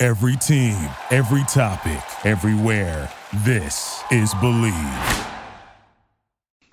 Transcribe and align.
Every 0.00 0.36
team, 0.36 0.76
every 1.10 1.42
topic, 1.48 2.00
everywhere. 2.24 3.10
This 3.38 4.00
is 4.12 4.32
Believe. 4.34 4.72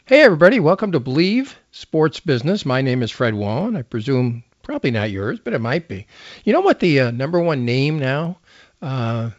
Hey, 0.05 0.21
everybody, 0.21 0.59
welcome 0.59 0.91
to 0.91 0.99
Believe 0.99 1.57
Sports 1.71 2.19
Business. 2.19 2.67
My 2.67 2.83
name 2.83 3.01
is 3.01 3.09
Fred 3.09 3.33
Wallin. 3.33 3.75
I 3.75 3.81
presume 3.81 4.43
probably 4.61 4.91
not 4.91 5.09
yours, 5.09 5.39
but 5.43 5.53
it 5.53 5.59
might 5.59 5.87
be. 5.87 6.05
You 6.43 6.53
know 6.53 6.61
what 6.61 6.81
the 6.81 6.99
uh, 6.99 7.09
number 7.09 7.39
one 7.39 7.65
name 7.65 7.97
now 7.97 8.37
uh, 8.83 9.31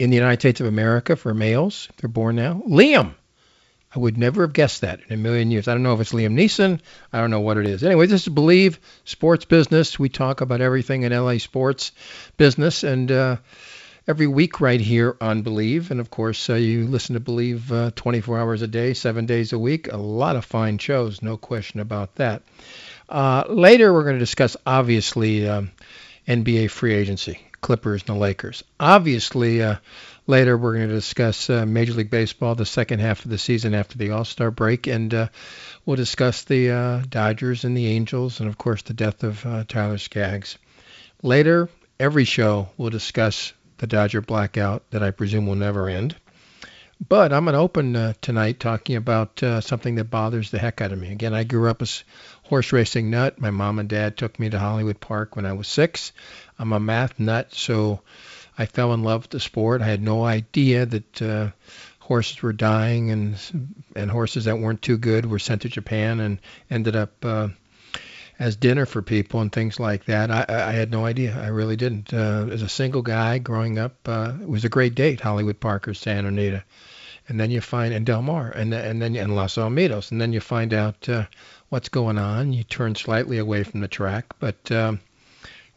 in 0.00 0.10
the 0.10 0.16
United 0.16 0.40
States 0.40 0.60
of 0.60 0.66
America 0.66 1.14
for 1.14 1.32
males, 1.32 1.88
they're 1.98 2.08
born 2.08 2.34
now? 2.34 2.60
Liam. 2.68 3.14
I 3.94 3.98
would 3.98 4.18
never 4.18 4.42
have 4.42 4.52
guessed 4.52 4.82
that 4.82 5.00
in 5.08 5.14
a 5.14 5.16
million 5.16 5.50
years. 5.50 5.66
I 5.66 5.72
don't 5.72 5.82
know 5.82 5.94
if 5.94 6.00
it's 6.00 6.12
Liam 6.12 6.34
Neeson. 6.34 6.80
I 7.12 7.20
don't 7.20 7.30
know 7.30 7.40
what 7.40 7.56
it 7.56 7.66
is. 7.66 7.82
Anyway, 7.82 8.06
this 8.06 8.26
is 8.26 8.28
Believe 8.28 8.78
Sports 9.04 9.46
Business. 9.46 9.98
We 9.98 10.10
talk 10.10 10.42
about 10.42 10.60
everything 10.60 11.04
in 11.04 11.12
LA 11.12 11.38
sports 11.38 11.92
business 12.36 12.84
and 12.84 13.10
uh, 13.10 13.36
every 14.06 14.26
week 14.26 14.60
right 14.60 14.80
here 14.80 15.16
on 15.22 15.40
Believe. 15.40 15.90
And 15.90 16.00
of 16.00 16.10
course, 16.10 16.50
uh, 16.50 16.54
you 16.54 16.86
listen 16.86 17.14
to 17.14 17.20
Believe 17.20 17.72
uh, 17.72 17.90
24 17.94 18.38
hours 18.38 18.62
a 18.62 18.66
day, 18.66 18.92
seven 18.92 19.24
days 19.24 19.54
a 19.54 19.58
week. 19.58 19.90
A 19.90 19.96
lot 19.96 20.36
of 20.36 20.44
fine 20.44 20.76
shows, 20.76 21.22
no 21.22 21.38
question 21.38 21.80
about 21.80 22.14
that. 22.16 22.42
Uh, 23.08 23.44
later, 23.48 23.92
we're 23.92 24.02
going 24.02 24.16
to 24.16 24.20
discuss, 24.20 24.54
obviously, 24.66 25.48
um, 25.48 25.70
NBA 26.26 26.70
free 26.70 26.92
agency, 26.94 27.40
Clippers 27.62 28.02
and 28.02 28.16
the 28.16 28.20
Lakers. 28.20 28.64
Obviously, 28.78 29.62
uh, 29.62 29.76
Later, 30.28 30.58
we're 30.58 30.74
going 30.74 30.88
to 30.88 30.94
discuss 30.94 31.48
uh, 31.48 31.64
Major 31.64 31.94
League 31.94 32.10
Baseball, 32.10 32.54
the 32.54 32.66
second 32.66 33.00
half 33.00 33.24
of 33.24 33.30
the 33.30 33.38
season 33.38 33.72
after 33.72 33.96
the 33.96 34.10
All 34.10 34.26
Star 34.26 34.50
break, 34.50 34.86
and 34.86 35.12
uh, 35.14 35.28
we'll 35.86 35.96
discuss 35.96 36.44
the 36.44 36.70
uh, 36.70 37.02
Dodgers 37.08 37.64
and 37.64 37.74
the 37.74 37.86
Angels, 37.86 38.38
and 38.38 38.46
of 38.50 38.58
course, 38.58 38.82
the 38.82 38.92
death 38.92 39.24
of 39.24 39.46
uh, 39.46 39.64
Tyler 39.66 39.96
Skaggs. 39.96 40.58
Later, 41.22 41.70
every 41.98 42.26
show 42.26 42.68
we'll 42.76 42.90
discuss 42.90 43.54
the 43.78 43.86
Dodger 43.86 44.20
blackout 44.20 44.82
that 44.90 45.02
I 45.02 45.12
presume 45.12 45.46
will 45.46 45.54
never 45.54 45.88
end. 45.88 46.14
But 47.08 47.32
I'm 47.32 47.44
going 47.44 47.54
to 47.54 47.60
open 47.60 47.96
uh, 47.96 48.12
tonight 48.20 48.60
talking 48.60 48.96
about 48.96 49.42
uh, 49.42 49.62
something 49.62 49.94
that 49.94 50.10
bothers 50.10 50.50
the 50.50 50.58
heck 50.58 50.82
out 50.82 50.92
of 50.92 50.98
me. 50.98 51.10
Again, 51.10 51.32
I 51.32 51.44
grew 51.44 51.70
up 51.70 51.80
a 51.80 51.86
horse 52.42 52.70
racing 52.70 53.08
nut. 53.08 53.40
My 53.40 53.50
mom 53.50 53.78
and 53.78 53.88
dad 53.88 54.18
took 54.18 54.38
me 54.38 54.50
to 54.50 54.58
Hollywood 54.58 55.00
Park 55.00 55.36
when 55.36 55.46
I 55.46 55.54
was 55.54 55.68
six. 55.68 56.12
I'm 56.58 56.74
a 56.74 56.80
math 56.80 57.18
nut, 57.18 57.54
so 57.54 58.00
I 58.58 58.66
fell 58.66 58.92
in 58.92 59.04
love 59.04 59.22
with 59.22 59.30
the 59.30 59.40
sport. 59.40 59.80
I 59.82 59.86
had 59.86 60.02
no 60.02 60.24
idea 60.24 60.84
that 60.84 61.22
uh, 61.22 61.50
horses 62.00 62.42
were 62.42 62.52
dying 62.52 63.10
and 63.10 63.38
and 63.94 64.10
horses 64.10 64.46
that 64.46 64.58
weren't 64.58 64.82
too 64.82 64.98
good 64.98 65.26
were 65.26 65.38
sent 65.38 65.62
to 65.62 65.68
Japan 65.68 66.18
and 66.18 66.40
ended 66.68 66.96
up 66.96 67.24
uh, 67.24 67.48
as 68.38 68.56
dinner 68.56 68.86
for 68.86 69.02
people 69.02 69.40
and 69.40 69.52
things 69.52 69.78
like 69.78 70.06
that. 70.06 70.30
I, 70.30 70.44
I 70.48 70.72
had 70.72 70.90
no 70.90 71.04
idea. 71.04 71.38
I 71.40 71.48
really 71.48 71.76
didn't. 71.76 72.12
Uh, 72.12 72.48
as 72.50 72.62
a 72.62 72.68
single 72.68 73.02
guy 73.02 73.38
growing 73.38 73.78
up, 73.78 73.96
uh, 74.06 74.32
it 74.40 74.48
was 74.48 74.64
a 74.64 74.68
great 74.68 74.94
date. 74.94 75.20
Hollywood 75.20 75.60
Park 75.60 75.86
or 75.86 75.94
Santa 75.94 76.28
Anita, 76.28 76.64
and 77.28 77.38
then 77.38 77.50
you 77.50 77.60
find 77.60 77.94
and 77.94 78.06
Del 78.06 78.22
Mar, 78.22 78.50
and 78.50 78.74
and 78.74 79.00
then 79.00 79.14
and 79.14 79.36
Los 79.36 79.56
Alamitos, 79.56 80.10
and 80.10 80.20
then 80.20 80.32
you 80.32 80.40
find 80.40 80.74
out 80.74 81.08
uh, 81.08 81.26
what's 81.68 81.88
going 81.88 82.18
on. 82.18 82.52
You 82.52 82.64
turn 82.64 82.96
slightly 82.96 83.38
away 83.38 83.62
from 83.62 83.80
the 83.80 83.88
track, 83.88 84.26
but 84.40 84.72
um, 84.72 85.00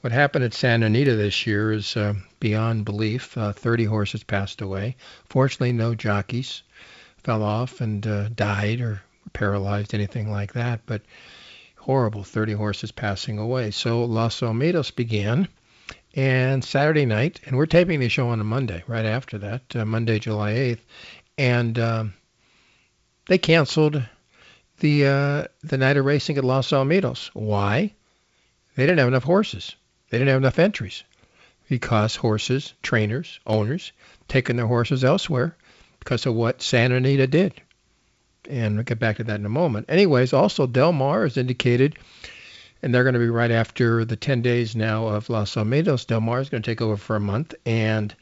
what 0.01 0.13
happened 0.13 0.45
at 0.45 0.53
Santa 0.53 0.87
Anita 0.87 1.15
this 1.15 1.45
year 1.45 1.71
is 1.71 1.95
uh, 1.95 2.13
beyond 2.41 2.83
belief. 2.83 3.37
Uh, 3.37 3.53
30 3.53 3.85
horses 3.85 4.23
passed 4.23 4.59
away. 4.59 4.97
Fortunately, 5.29 5.71
no 5.71 5.95
jockeys 5.95 6.63
fell 7.23 7.43
off 7.43 7.79
and 7.79 8.05
uh, 8.05 8.27
died 8.27 8.81
or 8.81 9.01
paralyzed, 9.31 9.93
anything 9.93 10.29
like 10.29 10.51
that. 10.53 10.81
But 10.85 11.03
horrible, 11.77 12.25
30 12.25 12.53
horses 12.53 12.91
passing 12.91 13.37
away. 13.37 13.71
So 13.71 14.03
Los 14.03 14.41
Alamitos 14.41 14.93
began, 14.93 15.47
and 16.13 16.65
Saturday 16.65 17.05
night, 17.05 17.39
and 17.45 17.55
we're 17.55 17.67
taping 17.67 18.01
the 18.01 18.09
show 18.09 18.27
on 18.29 18.41
a 18.41 18.43
Monday, 18.43 18.83
right 18.87 19.05
after 19.05 19.37
that, 19.37 19.61
uh, 19.75 19.85
Monday, 19.85 20.19
July 20.19 20.53
8th, 20.53 20.79
and 21.37 21.79
um, 21.79 22.13
they 23.27 23.37
canceled 23.37 24.03
the 24.79 25.05
uh, 25.05 25.43
the 25.63 25.77
night 25.77 25.95
of 25.95 26.05
racing 26.05 26.37
at 26.37 26.43
Los 26.43 26.71
Alamitos. 26.71 27.29
Why? 27.33 27.93
They 28.75 28.83
didn't 28.83 28.99
have 28.99 29.07
enough 29.07 29.23
horses. 29.23 29.75
They 30.09 30.17
didn't 30.17 30.29
have 30.29 30.41
enough 30.41 30.59
entries 30.59 31.03
because 31.71 32.17
horses, 32.17 32.73
trainers, 32.83 33.39
owners, 33.47 33.93
taking 34.27 34.57
their 34.57 34.67
horses 34.67 35.05
elsewhere 35.05 35.55
because 35.99 36.25
of 36.25 36.35
what 36.35 36.61
Santa 36.61 36.95
Anita 36.95 37.27
did. 37.27 37.61
And 38.49 38.75
we'll 38.75 38.83
get 38.83 38.99
back 38.99 39.15
to 39.17 39.23
that 39.23 39.39
in 39.39 39.45
a 39.45 39.49
moment. 39.49 39.85
Anyways, 39.87 40.33
also 40.33 40.67
Del 40.67 40.91
Mar 40.91 41.23
has 41.23 41.37
indicated, 41.37 41.97
and 42.81 42.93
they're 42.93 43.05
going 43.05 43.13
to 43.13 43.19
be 43.19 43.29
right 43.29 43.51
after 43.51 44.03
the 44.03 44.17
10 44.17 44.41
days 44.41 44.75
now 44.75 45.07
of 45.07 45.29
Los 45.29 45.55
Alamitos. 45.55 46.05
Del 46.05 46.19
Mar 46.19 46.41
is 46.41 46.49
going 46.49 46.61
to 46.61 46.69
take 46.69 46.81
over 46.81 46.97
for 46.97 47.15
a 47.15 47.21
month, 47.21 47.55
and 47.65 48.13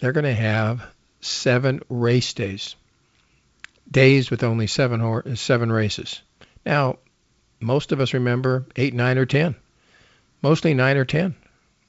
they're 0.00 0.10
going 0.10 0.24
to 0.24 0.34
have 0.34 0.82
seven 1.20 1.80
race 1.88 2.32
days, 2.32 2.74
days 3.88 4.28
with 4.28 4.42
only 4.42 4.66
seven 4.66 5.36
seven 5.36 5.70
races. 5.70 6.20
Now, 6.66 6.98
most 7.60 7.92
of 7.92 8.00
us 8.00 8.12
remember 8.12 8.66
eight, 8.74 8.92
nine, 8.92 9.18
or 9.18 9.26
ten 9.26 9.54
mostly 10.42 10.74
nine 10.74 10.96
or 10.96 11.04
ten, 11.04 11.34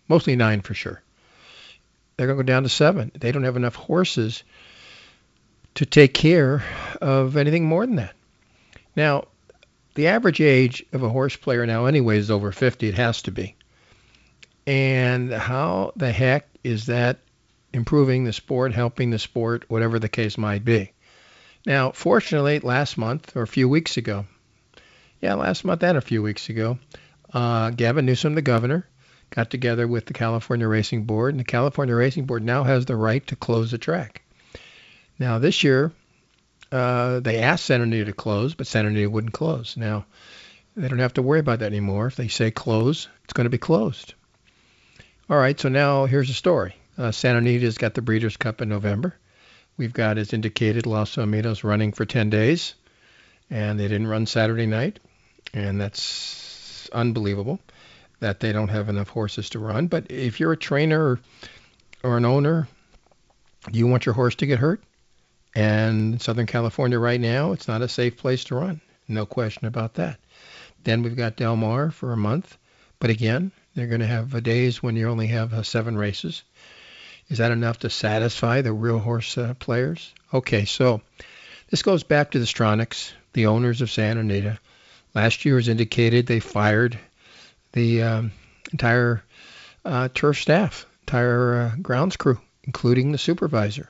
mostly 0.10 0.36
nine 0.36 0.62
for 0.62 0.74
sure. 0.74 1.02
They're 2.18 2.28
going 2.28 2.38
to 2.38 2.44
go 2.44 2.48
down 2.48 2.64
to 2.64 2.70
seven. 2.70 3.12
They 3.18 3.32
don't 3.32 3.44
have 3.44 3.56
enough 3.56 3.76
horses 3.76 4.44
to 5.76 5.86
take 5.86 6.14
care 6.14 6.62
of 7.02 7.38
anything 7.38 7.66
more 7.66 7.86
than 7.86 7.96
that. 7.96 8.16
Now, 8.96 9.28
the 9.96 10.08
average 10.08 10.42
age 10.42 10.84
of 10.92 11.04
a 11.04 11.10
horse 11.10 11.38
player 11.38 11.66
now, 11.66 11.86
anyway, 11.86 12.18
is 12.18 12.30
over 12.30 12.52
50. 12.52 12.90
It 12.90 12.96
has 12.96 13.22
to 13.24 13.32
be. 13.32 13.56
And 14.68 15.32
how 15.32 15.94
the 15.96 16.12
heck 16.12 16.50
is 16.64 16.88
that 16.88 17.20
improving 17.72 18.24
the 18.24 18.34
sport, 18.34 18.74
helping 18.74 19.10
the 19.12 19.20
sport, 19.20 19.66
whatever 19.70 20.00
the 20.00 20.10
case 20.10 20.38
might 20.38 20.66
be? 20.66 20.92
Now, 21.66 21.92
fortunately, 21.92 22.60
last 22.60 22.98
month 22.98 23.36
or 23.36 23.44
a 23.44 23.48
few 23.48 23.70
weeks 23.70 23.98
ago, 23.98 24.26
yeah, 25.22 25.36
last 25.36 25.66
month 25.66 25.84
and 25.84 25.98
a 25.98 26.02
few 26.02 26.22
weeks 26.22 26.50
ago, 26.50 26.80
uh, 27.34 27.72
Gavin 27.72 28.06
Newsom, 28.06 28.36
the 28.36 28.42
governor, 28.42 28.88
got 29.30 29.50
together 29.50 29.88
with 29.88 30.06
the 30.06 30.14
California 30.14 30.68
Racing 30.68 31.04
Board, 31.04 31.34
and 31.34 31.40
the 31.40 31.46
California 31.46 31.96
Racing 31.96 32.26
Board 32.26 32.44
now 32.44 32.64
has 32.64 32.86
the 32.86 32.96
right 32.96 33.26
to 33.28 33.36
close 33.36 33.72
the 33.72 33.78
track. 33.78 34.24
Now, 35.18 35.40
this 35.40 35.64
year, 35.64 35.92
uh, 36.72 37.20
they 37.20 37.40
asked 37.40 37.66
Santa 37.66 37.84
Anita 37.84 38.06
to 38.06 38.14
close, 38.14 38.56
but 38.56 38.68
Santa 38.68 38.90
Anita 38.90 39.10
wouldn't 39.10 39.34
close. 39.34 39.78
Now, 39.78 40.06
they 40.76 40.88
don't 40.88 41.00
have 41.00 41.14
to 41.14 41.22
worry 41.22 41.40
about 41.40 41.60
that 41.60 41.68
anymore. 41.68 42.08
If 42.08 42.16
they 42.16 42.28
say 42.28 42.52
close, 42.52 43.08
it's 43.24 43.34
going 43.34 43.46
to 43.46 43.50
be 43.50 43.58
closed. 43.58 44.14
All 45.30 45.38
right, 45.38 45.60
so 45.60 45.70
now 45.70 46.06
here's 46.06 46.28
the 46.28 46.34
story. 46.34 46.76
Uh, 46.98 47.12
Santa 47.12 47.38
Anita's 47.38 47.78
got 47.78 47.94
the 47.94 48.02
Breeders' 48.02 48.38
Cup 48.38 48.62
in 48.62 48.70
November. 48.70 49.16
We've 49.78 49.94
got, 49.94 50.18
as 50.18 50.34
indicated, 50.34 50.86
Los 50.86 51.16
Alamitos 51.16 51.64
running 51.64 51.94
for 51.94 52.06
10 52.06 52.30
days, 52.30 52.74
and 53.50 53.80
they 53.80 53.88
didn't 53.88 54.08
run 54.08 54.26
Saturday 54.26 54.66
night, 54.66 55.00
and 55.54 55.80
that's 55.80 56.90
unbelievable 56.92 57.60
that 58.20 58.40
they 58.40 58.52
don't 58.52 58.70
have 58.70 58.90
enough 58.90 59.10
horses 59.10 59.50
to 59.52 59.60
run. 59.60 59.88
But 59.88 60.12
if 60.12 60.40
you're 60.40 60.52
a 60.52 60.58
trainer 60.58 61.20
or, 62.04 62.18
an 62.18 62.26
owner, 62.26 62.68
you 63.72 63.88
want 63.88 64.06
your 64.06 64.14
horse 64.14 64.36
to 64.36 64.46
get 64.46 64.60
hurt. 64.60 64.82
And 65.56 66.14
in 66.14 66.20
Southern 66.20 66.46
California 66.46 67.00
right 67.00 67.20
now, 67.20 67.54
it's 67.54 67.68
not 67.68 67.82
a 67.82 67.88
safe 67.88 68.18
place 68.18 68.46
to 68.46 68.56
run. 68.56 68.82
No 69.08 69.26
question 69.26 69.66
about 69.68 69.96
that. 69.96 70.20
Then 70.84 71.02
we've 71.02 71.16
got 71.16 71.36
Del 71.36 71.56
Mar 71.56 71.92
for 71.92 72.14
a 72.14 72.18
month. 72.18 72.58
But 73.00 73.10
again, 73.10 73.52
they're 73.74 73.88
going 73.88 74.02
to 74.02 74.08
have 74.08 74.44
days 74.44 74.84
when 74.84 74.96
you 74.96 75.10
only 75.10 75.28
have 75.28 75.54
uh, 75.54 75.64
seven 75.64 75.98
races. 75.98 76.44
Is 77.30 77.38
that 77.38 77.52
enough 77.52 77.80
to 77.80 77.90
satisfy 77.90 78.62
the 78.62 78.74
real 78.74 79.00
horse 79.00 79.38
uh, 79.38 79.54
players? 79.56 80.14
Okay, 80.34 80.66
so 80.66 81.02
this 81.70 81.84
goes 81.84 82.04
back 82.04 82.32
to 82.32 82.40
the 82.40 82.46
Stronachs, 82.46 83.12
the 83.34 83.48
owners 83.48 83.82
of 83.82 83.92
Santa 83.92 84.22
Anita, 84.22 84.60
Last 85.16 85.44
year, 85.44 85.58
as 85.58 85.68
indicated, 85.68 86.28
they 86.28 86.40
fired 86.40 87.00
the 87.72 88.04
um, 88.04 88.32
entire 88.72 89.24
uh, 89.86 90.10
turf 90.14 90.38
staff, 90.38 90.86
entire 91.02 91.54
uh, 91.56 91.76
grounds 91.82 92.18
crew, 92.18 92.40
including 92.64 93.12
the 93.12 93.18
supervisor. 93.18 93.90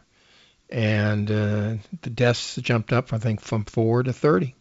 And 0.69 1.29
uh, 1.29 1.75
the 2.01 2.09
deaths 2.09 2.55
jumped 2.57 2.93
up, 2.93 3.11
I 3.11 3.17
think, 3.17 3.41
from 3.41 3.65
four 3.65 4.03
to 4.03 4.13
30. 4.13 4.55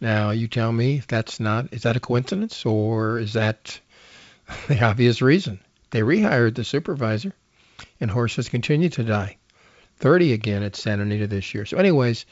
Now, 0.00 0.30
you 0.30 0.46
tell 0.46 0.70
me 0.70 0.98
if 0.98 1.06
that's 1.06 1.40
not, 1.40 1.72
is 1.72 1.82
that 1.82 1.96
a 1.96 2.00
coincidence 2.00 2.64
or 2.66 3.18
is 3.18 3.32
that 3.32 3.80
the 4.68 4.84
obvious 4.84 5.22
reason? 5.22 5.60
They 5.90 6.00
rehired 6.00 6.54
the 6.54 6.64
supervisor. 6.64 7.32
and 8.00 8.10
horses 8.10 8.48
continue 8.48 8.88
to 8.90 9.04
die. 9.04 9.36
30 9.96 10.32
again 10.32 10.62
at 10.62 10.76
Santa 10.76 11.02
Anita 11.02 11.26
this 11.26 11.54
year. 11.54 11.64
So, 11.64 11.76
anyways, 11.76 12.26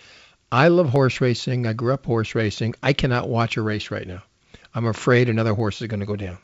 I 0.53 0.69
love 0.69 0.89
horse 0.89 1.21
racing. 1.21 1.67
I 1.67 1.73
grew 1.73 1.93
up 1.93 2.07
horse 2.07 2.35
racing. 2.35 2.75
I 2.83 2.93
cannot 2.93 3.29
watch 3.29 3.57
a 3.57 3.63
race 3.63 3.91
right 3.91 4.07
now. 4.07 4.23
I'm 4.77 4.85
afraid 4.85 5.31
another 5.31 5.55
horse 5.55 5.81
is 5.81 5.89
going 5.89 6.01
to 6.01 6.07
go 6.07 6.17
down. 6.17 6.37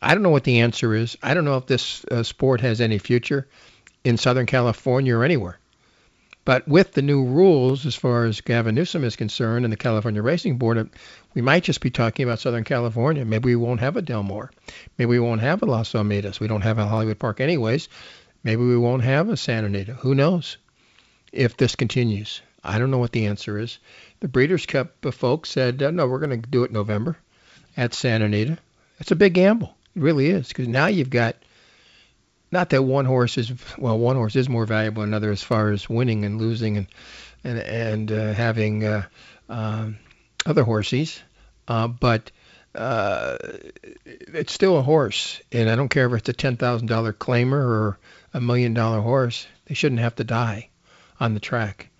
I 0.00 0.14
don't 0.14 0.22
know 0.22 0.30
what 0.30 0.44
the 0.44 0.60
answer 0.60 0.94
is. 0.94 1.18
I 1.24 1.34
don't 1.34 1.44
know 1.44 1.56
if 1.56 1.66
this 1.66 2.04
uh, 2.04 2.22
sport 2.22 2.60
has 2.60 2.80
any 2.80 2.98
future 2.98 3.48
in 4.04 4.16
Southern 4.16 4.46
California 4.46 5.16
or 5.16 5.24
anywhere. 5.24 5.58
But 6.44 6.68
with 6.68 6.92
the 6.92 7.02
new 7.02 7.24
rules, 7.24 7.84
as 7.84 7.96
far 7.96 8.26
as 8.26 8.40
Gavin 8.40 8.76
Newsom 8.76 9.02
is 9.02 9.16
concerned 9.16 9.64
and 9.64 9.72
the 9.72 9.76
California 9.76 10.22
Racing 10.22 10.56
Board, 10.56 10.78
uh, 10.78 10.84
we 11.34 11.42
might 11.42 11.64
just 11.64 11.80
be 11.80 11.90
talking 11.90 12.22
about 12.22 12.38
Southern 12.38 12.62
California. 12.62 13.24
Maybe 13.24 13.46
we 13.46 13.56
won't 13.56 13.80
have 13.80 13.96
a 13.96 14.02
Del 14.02 14.22
Mar. 14.22 14.52
Maybe 14.96 15.08
we 15.08 15.18
won't 15.18 15.40
have 15.40 15.60
a 15.60 15.66
Los 15.66 15.94
Alamitos. 15.94 16.38
We 16.38 16.46
don't 16.46 16.62
have 16.62 16.78
a 16.78 16.86
Hollywood 16.86 17.18
Park 17.18 17.40
anyways. 17.40 17.88
Maybe 18.44 18.62
we 18.62 18.78
won't 18.78 19.02
have 19.02 19.30
a 19.30 19.36
Santa 19.36 19.66
Anita. 19.66 19.94
Who 19.94 20.14
knows 20.14 20.58
if 21.32 21.56
this 21.56 21.74
continues? 21.74 22.40
I 22.62 22.78
don't 22.78 22.92
know 22.92 22.98
what 22.98 23.10
the 23.10 23.26
answer 23.26 23.58
is. 23.58 23.80
The 24.20 24.28
Breeders' 24.28 24.64
Cup 24.64 25.04
folks 25.12 25.50
said, 25.50 25.82
uh, 25.82 25.90
no, 25.90 26.06
we're 26.06 26.20
going 26.20 26.40
to 26.40 26.48
do 26.48 26.62
it 26.62 26.70
November 26.70 27.18
at 27.78 27.94
Santa 27.94 28.26
Anita. 28.26 28.58
It's 28.98 29.12
a 29.12 29.16
big 29.16 29.34
gamble. 29.34 29.74
It 29.94 30.02
really 30.02 30.28
is 30.28 30.48
because 30.48 30.68
now 30.68 30.86
you've 30.86 31.10
got 31.10 31.36
not 32.50 32.70
that 32.70 32.82
one 32.82 33.04
horse 33.04 33.38
is 33.38 33.52
well, 33.78 33.98
one 33.98 34.16
horse 34.16 34.36
is 34.36 34.48
more 34.48 34.66
valuable 34.66 35.02
than 35.02 35.10
another 35.10 35.30
as 35.30 35.42
far 35.42 35.70
as 35.70 35.88
winning 35.88 36.24
and 36.24 36.40
losing 36.40 36.76
and 36.76 36.86
and 37.44 37.58
and 37.60 38.12
uh, 38.12 38.32
having 38.32 38.84
uh, 38.84 39.02
um, 39.48 39.98
other 40.44 40.64
horses, 40.64 41.22
uh, 41.68 41.86
but 41.86 42.30
uh, 42.74 43.36
it's 44.04 44.52
still 44.52 44.76
a 44.76 44.82
horse, 44.82 45.40
and 45.52 45.70
I 45.70 45.76
don't 45.76 45.88
care 45.88 46.06
if 46.06 46.12
it's 46.14 46.28
a 46.28 46.32
ten 46.32 46.56
thousand 46.56 46.88
dollar 46.88 47.12
claimer 47.12 47.52
or 47.52 47.98
a 48.34 48.40
million 48.40 48.74
dollar 48.74 49.00
horse. 49.00 49.46
They 49.66 49.74
shouldn't 49.74 50.00
have 50.00 50.16
to 50.16 50.24
die 50.24 50.70
on 51.20 51.34
the 51.34 51.40
track. 51.40 51.90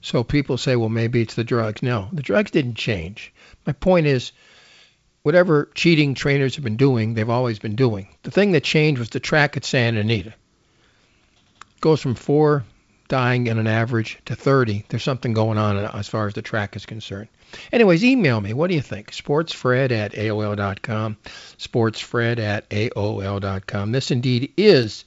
So 0.00 0.22
people 0.22 0.58
say, 0.58 0.76
well, 0.76 0.90
maybe 0.90 1.22
it's 1.22 1.34
the 1.34 1.44
drugs. 1.44 1.82
No, 1.82 2.08
the 2.12 2.22
drugs 2.22 2.50
didn't 2.50 2.74
change. 2.74 3.32
My 3.66 3.72
point 3.72 4.06
is 4.06 4.32
whatever 5.24 5.70
cheating 5.74 6.14
trainers 6.14 6.54
have 6.54 6.62
been 6.62 6.76
doing, 6.76 7.14
they've 7.14 7.30
always 7.30 7.58
been 7.58 7.74
doing. 7.74 8.06
The 8.22 8.30
thing 8.30 8.52
that 8.52 8.62
changed 8.62 8.98
was 8.98 9.08
the 9.08 9.20
track 9.20 9.56
at 9.56 9.64
Santa 9.64 10.00
Anita. 10.00 10.28
It 10.28 11.80
goes 11.80 12.00
from 12.00 12.14
four 12.14 12.62
dying 13.08 13.46
in 13.46 13.58
an 13.58 13.66
average 13.66 14.18
to 14.26 14.36
30. 14.36 14.84
There's 14.88 15.02
something 15.02 15.32
going 15.32 15.56
on 15.56 15.78
as 15.78 16.08
far 16.08 16.26
as 16.26 16.34
the 16.34 16.42
track 16.42 16.76
is 16.76 16.84
concerned. 16.84 17.28
Anyways, 17.72 18.04
email 18.04 18.40
me. 18.40 18.52
What 18.52 18.68
do 18.68 18.74
you 18.74 18.82
think? 18.82 19.12
Sportsfred 19.12 19.92
at 19.92 20.12
AOL.com. 20.12 21.16
Sportsfred 21.58 22.38
at 22.38 22.68
AOL.com. 22.68 23.92
This 23.92 24.10
indeed 24.10 24.52
is 24.58 25.04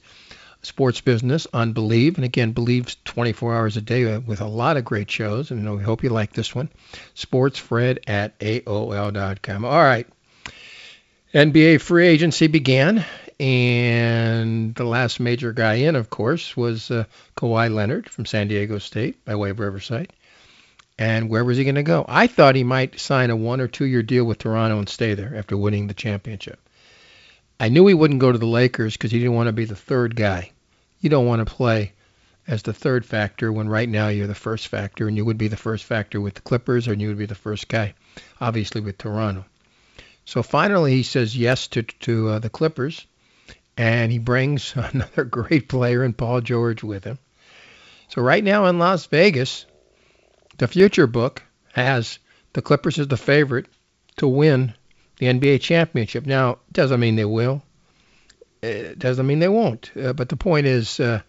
sports 0.62 1.00
business 1.00 1.46
on 1.52 1.72
Believe. 1.72 2.16
And 2.16 2.24
again, 2.24 2.52
Believe's 2.52 2.96
24 3.04 3.54
hours 3.54 3.76
a 3.76 3.80
day 3.80 4.18
with 4.18 4.40
a 4.40 4.46
lot 4.46 4.76
of 4.76 4.84
great 4.84 5.10
shows. 5.10 5.50
And 5.50 5.76
we 5.76 5.82
hope 5.82 6.02
you 6.02 6.10
like 6.10 6.32
this 6.32 6.54
one. 6.54 6.68
SportsFred 7.14 7.98
at 8.06 8.38
AOL.com. 8.38 9.64
All 9.64 9.82
right. 9.82 10.06
NBA 11.34 11.80
free 11.80 12.08
agency 12.08 12.46
began. 12.46 13.04
And 13.40 14.74
the 14.74 14.84
last 14.84 15.20
major 15.20 15.52
guy 15.52 15.74
in, 15.74 15.94
of 15.94 16.10
course, 16.10 16.56
was 16.56 16.90
uh, 16.90 17.04
Kawhi 17.36 17.72
Leonard 17.72 18.08
from 18.08 18.26
San 18.26 18.48
Diego 18.48 18.78
State 18.78 19.24
by 19.24 19.36
way 19.36 19.50
of 19.50 19.60
Riverside. 19.60 20.12
And 20.98 21.28
where 21.30 21.44
was 21.44 21.56
he 21.56 21.62
going 21.62 21.76
to 21.76 21.84
go? 21.84 22.04
I 22.08 22.26
thought 22.26 22.56
he 22.56 22.64
might 22.64 22.98
sign 22.98 23.30
a 23.30 23.36
one 23.36 23.60
or 23.60 23.68
two 23.68 23.84
year 23.84 24.02
deal 24.02 24.24
with 24.24 24.38
Toronto 24.38 24.78
and 24.78 24.88
stay 24.88 25.14
there 25.14 25.36
after 25.36 25.56
winning 25.56 25.86
the 25.86 25.94
championship. 25.94 26.58
I 27.60 27.68
knew 27.68 27.86
he 27.86 27.94
wouldn't 27.94 28.20
go 28.20 28.30
to 28.30 28.38
the 28.38 28.46
Lakers 28.46 28.94
because 28.94 29.10
he 29.10 29.18
didn't 29.18 29.34
want 29.34 29.48
to 29.48 29.52
be 29.52 29.64
the 29.64 29.74
third 29.74 30.14
guy. 30.14 30.52
You 31.00 31.10
don't 31.10 31.26
want 31.26 31.46
to 31.46 31.54
play 31.54 31.92
as 32.46 32.62
the 32.62 32.72
third 32.72 33.04
factor 33.04 33.52
when 33.52 33.68
right 33.68 33.88
now 33.88 34.08
you're 34.08 34.26
the 34.26 34.34
first 34.34 34.68
factor, 34.68 35.08
and 35.08 35.16
you 35.16 35.24
would 35.24 35.38
be 35.38 35.48
the 35.48 35.56
first 35.56 35.84
factor 35.84 36.20
with 36.20 36.34
the 36.34 36.40
Clippers, 36.40 36.88
or 36.88 36.94
you 36.94 37.08
would 37.08 37.18
be 37.18 37.26
the 37.26 37.34
first 37.34 37.68
guy, 37.68 37.94
obviously 38.40 38.80
with 38.80 38.96
Toronto. 38.96 39.44
So 40.24 40.42
finally, 40.42 40.92
he 40.92 41.02
says 41.02 41.36
yes 41.36 41.66
to 41.68 41.82
to 41.82 42.28
uh, 42.28 42.38
the 42.38 42.50
Clippers, 42.50 43.06
and 43.76 44.12
he 44.12 44.18
brings 44.18 44.74
another 44.76 45.24
great 45.24 45.68
player 45.68 46.04
in 46.04 46.12
Paul 46.12 46.40
George 46.40 46.82
with 46.82 47.04
him. 47.04 47.18
So 48.08 48.22
right 48.22 48.44
now 48.44 48.66
in 48.66 48.78
Las 48.78 49.06
Vegas, 49.06 49.66
the 50.58 50.68
future 50.68 51.06
book 51.06 51.42
has 51.72 52.18
the 52.52 52.62
Clippers 52.62 52.98
as 52.98 53.08
the 53.08 53.16
favorite 53.16 53.66
to 54.16 54.26
win 54.26 54.74
the 55.18 55.26
NBA 55.26 55.60
championship. 55.60 56.26
Now, 56.26 56.58
doesn't 56.72 57.00
mean 57.00 57.16
they 57.16 57.24
will. 57.24 57.62
It 58.62 58.98
doesn't 58.98 59.26
mean 59.26 59.38
they 59.38 59.48
won't. 59.48 59.90
Uh, 59.96 60.12
but 60.12 60.28
the 60.28 60.36
point 60.36 60.66
is, 60.66 60.98
uh, 60.98 61.20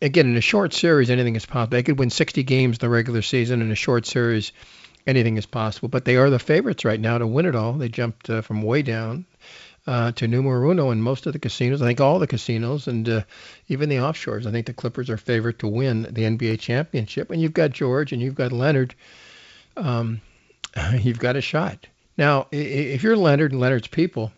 again, 0.00 0.28
in 0.28 0.36
a 0.36 0.40
short 0.42 0.74
series, 0.74 1.10
anything 1.10 1.36
is 1.36 1.46
possible. 1.46 1.76
They 1.76 1.82
could 1.82 1.98
win 1.98 2.10
60 2.10 2.42
games 2.42 2.76
in 2.76 2.80
the 2.80 2.88
regular 2.88 3.22
season. 3.22 3.62
In 3.62 3.70
a 3.70 3.76
short 3.76 4.06
series, 4.06 4.52
anything 5.06 5.36
is 5.36 5.46
possible. 5.46 5.88
But 5.88 6.04
they 6.04 6.16
are 6.16 6.30
the 6.30 6.38
favorites 6.38 6.84
right 6.84 7.00
now 7.00 7.18
to 7.18 7.26
win 7.26 7.46
it 7.46 7.56
all. 7.56 7.72
They 7.72 7.88
jumped 7.88 8.30
uh, 8.30 8.42
from 8.42 8.62
way 8.62 8.82
down 8.82 9.24
uh, 9.86 10.12
to 10.12 10.28
numero 10.28 10.70
uno 10.70 10.90
in 10.90 11.00
most 11.00 11.26
of 11.26 11.32
the 11.32 11.38
casinos. 11.38 11.82
I 11.82 11.86
think 11.86 12.00
all 12.00 12.18
the 12.18 12.26
casinos 12.26 12.88
and 12.88 13.08
uh, 13.08 13.22
even 13.68 13.88
the 13.88 13.96
offshores. 13.96 14.46
I 14.46 14.50
think 14.50 14.66
the 14.66 14.72
Clippers 14.72 15.10
are 15.10 15.16
favored 15.16 15.58
to 15.60 15.68
win 15.68 16.02
the 16.02 16.22
NBA 16.22 16.60
championship. 16.60 17.30
And 17.30 17.40
you've 17.40 17.54
got 17.54 17.70
George 17.70 18.12
and 18.12 18.20
you've 18.20 18.34
got 18.34 18.52
Leonard. 18.52 18.94
Um, 19.76 20.20
you've 20.98 21.18
got 21.18 21.36
a 21.36 21.40
shot. 21.40 21.86
Now, 22.16 22.48
if 22.50 23.02
you're 23.02 23.16
Leonard 23.16 23.52
and 23.52 23.60
Leonard's 23.60 23.88
people, 23.88 24.32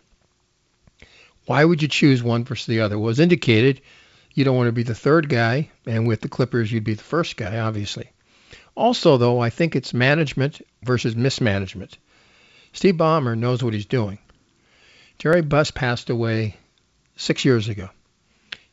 why 1.45 1.63
would 1.63 1.81
you 1.81 1.87
choose 1.87 2.21
one 2.21 2.43
versus 2.43 2.67
the 2.67 2.81
other? 2.81 2.99
Well, 2.99 3.09
as 3.09 3.19
indicated, 3.19 3.81
you 4.33 4.43
don't 4.43 4.55
want 4.55 4.67
to 4.67 4.73
be 4.73 4.83
the 4.83 4.95
third 4.95 5.29
guy, 5.29 5.69
and 5.85 6.07
with 6.07 6.21
the 6.21 6.29
Clippers, 6.29 6.71
you'd 6.71 6.83
be 6.83 6.93
the 6.93 7.03
first 7.03 7.37
guy, 7.37 7.59
obviously. 7.59 8.11
Also, 8.75 9.17
though, 9.17 9.39
I 9.39 9.49
think 9.49 9.75
it's 9.75 9.93
management 9.93 10.61
versus 10.83 11.15
mismanagement. 11.15 11.97
Steve 12.73 12.95
Ballmer 12.95 13.37
knows 13.37 13.63
what 13.63 13.73
he's 13.73 13.85
doing. 13.85 14.19
Jerry 15.17 15.41
Buss 15.41 15.71
passed 15.71 16.09
away 16.09 16.55
six 17.15 17.43
years 17.43 17.67
ago. 17.67 17.89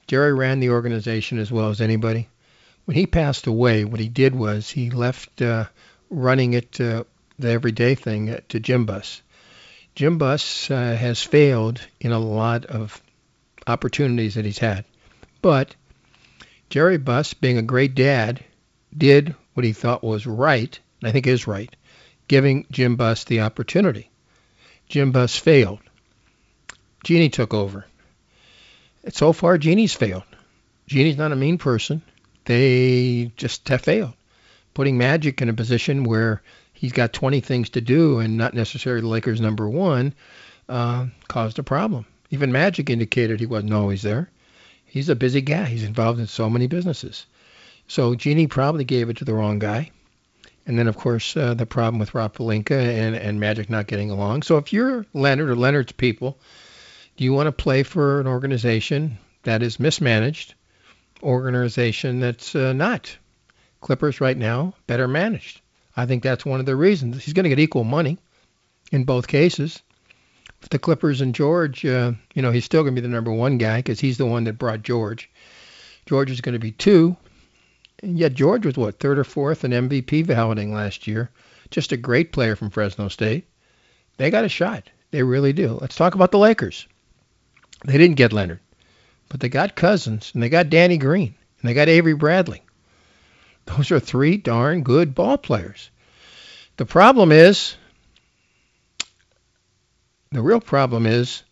Jerry 0.07 0.33
ran 0.33 0.61
the 0.61 0.71
organization 0.71 1.39
as 1.39 1.51
well 1.51 1.71
as 1.71 1.81
anybody. 1.81 2.29
When 2.85 2.97
he 2.97 3.07
passed 3.07 3.47
away, 3.49 3.85
what 3.85 3.99
he 3.99 4.09
did 4.09 4.35
was 4.35 4.71
he 4.71 4.91
left 4.91 5.43
uh, 5.43 5.65
running 6.11 6.53
it 6.53 6.81
uh, 6.81 7.03
the 7.39 7.51
everyday 7.51 7.95
thing 7.95 8.39
to 8.49 8.61
Jim 8.61 8.87
Buss. 8.87 9.23
Jim 9.95 10.21
uh, 10.21 10.37
has 10.37 11.23
failed 11.23 11.81
in 12.01 12.13
a 12.13 12.19
lot 12.19 12.67
of 12.67 13.01
opportunities 13.67 14.35
that 14.35 14.45
he's 14.45 14.59
had. 14.59 14.85
But 15.41 15.75
Jerry 16.69 16.99
Buss, 16.99 17.35
being 17.35 17.59
a 17.59 17.63
great 17.63 17.95
dad, 17.95 18.45
did 18.97 19.35
what 19.55 19.65
he 19.65 19.73
thought 19.73 20.05
was 20.05 20.27
right, 20.27 20.79
and 21.01 21.09
I 21.09 21.13
think 21.13 21.27
is 21.27 21.47
right, 21.47 21.75
giving 22.29 22.67
Jim 22.71 22.97
Buss 22.97 23.25
the 23.25 23.41
opportunity. 23.41 24.11
Jim 24.89 25.13
Buss 25.13 25.37
failed. 25.37 25.81
Jeanie 27.05 27.31
took 27.31 27.55
over. 27.55 27.87
So 29.11 29.33
far, 29.33 29.59
Jeanie's 29.59 29.95
failed. 29.95 30.25
Jeanie's 30.89 31.17
not 31.17 31.33
a 31.33 31.37
mean 31.37 31.59
person. 31.59 32.03
They 32.45 33.33
just 33.37 33.69
have 33.69 33.83
failed. 33.83 34.15
Putting 34.75 34.99
Magic 34.99 35.41
in 35.41 35.49
a 35.49 35.55
position 35.55 36.05
where 36.05 36.43
he's 36.77 36.93
got 36.93 37.13
20 37.13 37.41
things 37.41 37.71
to 37.71 37.81
do 37.81 38.19
and 38.19 38.37
not 38.37 38.55
necessarily 38.55 39.01
the 39.01 39.09
Lakers 39.09 39.41
number 39.41 39.69
one 39.69 40.15
uh, 40.69 41.07
caused 41.27 41.59
a 41.59 41.63
problem. 41.63 42.07
Even 42.31 42.53
Magic 42.53 42.91
indicated 42.91 43.41
he 43.41 43.47
wasn't 43.47 43.73
always 43.73 44.03
there. 44.03 44.31
He's 44.85 45.09
a 45.09 45.17
busy 45.17 45.41
guy. 45.41 45.65
He's 45.65 45.85
involved 45.85 46.21
in 46.21 46.27
so 46.27 46.51
many 46.51 46.67
businesses. 46.67 47.27
So 47.89 48.15
Jeanie 48.15 48.47
probably 48.47 48.85
gave 48.85 49.09
it 49.09 49.19
to 49.19 49.25
the 49.25 49.35
wrong 49.35 49.59
guy. 49.59 49.91
And 50.67 50.79
then, 50.79 50.89
of 50.89 50.97
course, 50.97 51.37
uh, 51.37 51.55
the 51.55 51.67
problem 51.67 51.99
with 51.99 52.15
Rob 52.15 52.35
Pelinka 52.35 52.73
and, 52.73 53.15
and 53.15 53.41
Magic 53.41 53.71
not 53.71 53.87
getting 53.87 54.11
along. 54.11 54.43
So 54.43 54.59
if 54.59 54.73
you're 54.73 55.07
Leonard 55.15 55.49
or 55.49 55.57
Leonard's 55.57 55.93
people, 55.93 56.39
do 57.17 57.25
you 57.25 57.33
want 57.33 57.47
to 57.47 57.53
play 57.53 57.85
for 57.85 58.21
an 58.21 58.27
organization 58.27 59.19
that 59.45 59.63
is 59.63 59.79
mismanaged, 59.79 60.55
organization 61.23 62.21
that's 62.21 62.55
uh, 62.55 62.73
not? 62.73 63.17
Clippers 63.81 64.21
right 64.21 64.37
now 64.37 64.75
better 64.89 65.07
managed. 65.07 65.61
I 65.97 66.07
think 66.07 66.23
that's 66.23 66.45
one 66.45 66.61
of 66.61 66.67
the 66.67 66.77
reasons. 66.77 67.25
He's 67.25 67.35
going 67.35 67.45
to 67.45 67.49
get 67.49 67.59
equal 67.59 67.85
money 67.85 68.19
in 68.93 69.05
both 69.05 69.27
cases. 69.27 69.83
If 70.63 70.69
the 70.69 70.79
Clippers 70.79 71.21
and 71.21 71.35
George, 71.35 71.85
uh, 71.85 72.13
you 72.35 72.43
know, 72.43 72.51
he's 72.51 72.65
still 72.65 72.83
going 72.83 72.95
to 72.95 73.01
be 73.01 73.07
the 73.07 73.13
number 73.13 73.33
one 73.33 73.59
guy 73.59 73.79
because 73.79 74.01
he's 74.01 74.19
the 74.19 74.27
one 74.27 74.45
that 74.45 74.59
brought 74.59 74.83
George. 74.83 75.31
George 76.07 76.31
is 76.31 76.41
going 76.41 76.55
to 76.55 76.59
be 76.59 76.73
two. 76.73 77.17
And 78.03 78.19
yet 78.19 78.35
George 78.35 78.67
was 78.67 78.77
what 78.77 79.01
third 79.01 79.19
or 79.19 79.25
fourth 79.25 79.65
in 79.65 79.71
MVP 79.71 80.27
balloting 80.27 80.73
last 80.75 81.07
year. 81.07 81.31
Just 81.71 81.93
a 81.93 81.97
great 81.97 82.33
player 82.33 82.57
from 82.57 82.71
Fresno 82.71 83.09
State. 83.09 83.47
They 84.19 84.31
got 84.31 84.45
a 84.45 84.49
shot. 84.49 84.91
They 85.11 85.23
really 85.23 85.53
do. 85.53 85.79
Let's 85.81 85.97
talk 85.97 86.15
about 86.15 86.31
the 86.31 86.39
Lakers. 86.39 86.87
They 87.85 87.99
didn't 87.99 88.17
get 88.17 88.33
Leonard, 88.33 88.61
but 89.29 89.41
they 89.41 89.49
got 89.49 89.77
Cousins 89.77 90.31
and 90.35 90.43
they 90.43 90.49
got 90.49 90.71
Danny 90.71 90.99
Green 90.99 91.35
and 91.61 91.69
they 91.69 91.75
got 91.75 91.89
Avery 91.89 92.15
Bradley. 92.15 92.63
Those 93.67 93.91
are 93.91 94.01
three 94.01 94.37
darn 94.37 94.83
good 94.83 95.15
ball 95.15 95.39
players. 95.39 95.91
The 96.77 96.87
problem 96.87 97.33
is, 97.33 97.77
the 100.31 100.43
real 100.43 100.61
problem 100.61 101.07
is, 101.07 101.43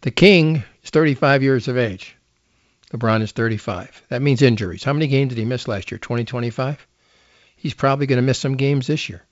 the 0.00 0.10
king 0.10 0.64
is 0.82 0.90
35 0.90 1.42
years 1.42 1.68
of 1.68 1.76
age. 1.76 2.16
LeBron 2.92 3.22
is 3.22 3.32
35. 3.32 4.02
That 4.08 4.22
means 4.22 4.42
injuries. 4.42 4.84
How 4.84 4.92
many 4.92 5.06
games 5.06 5.30
did 5.30 5.38
he 5.38 5.44
miss 5.44 5.66
last 5.66 5.90
year? 5.90 5.98
20, 5.98 6.24
25? 6.24 6.86
He's 7.56 7.74
probably 7.74 8.06
going 8.06 8.18
to 8.18 8.22
miss 8.22 8.38
some 8.38 8.56
games 8.56 8.86
this 8.86 9.08
year 9.08 9.22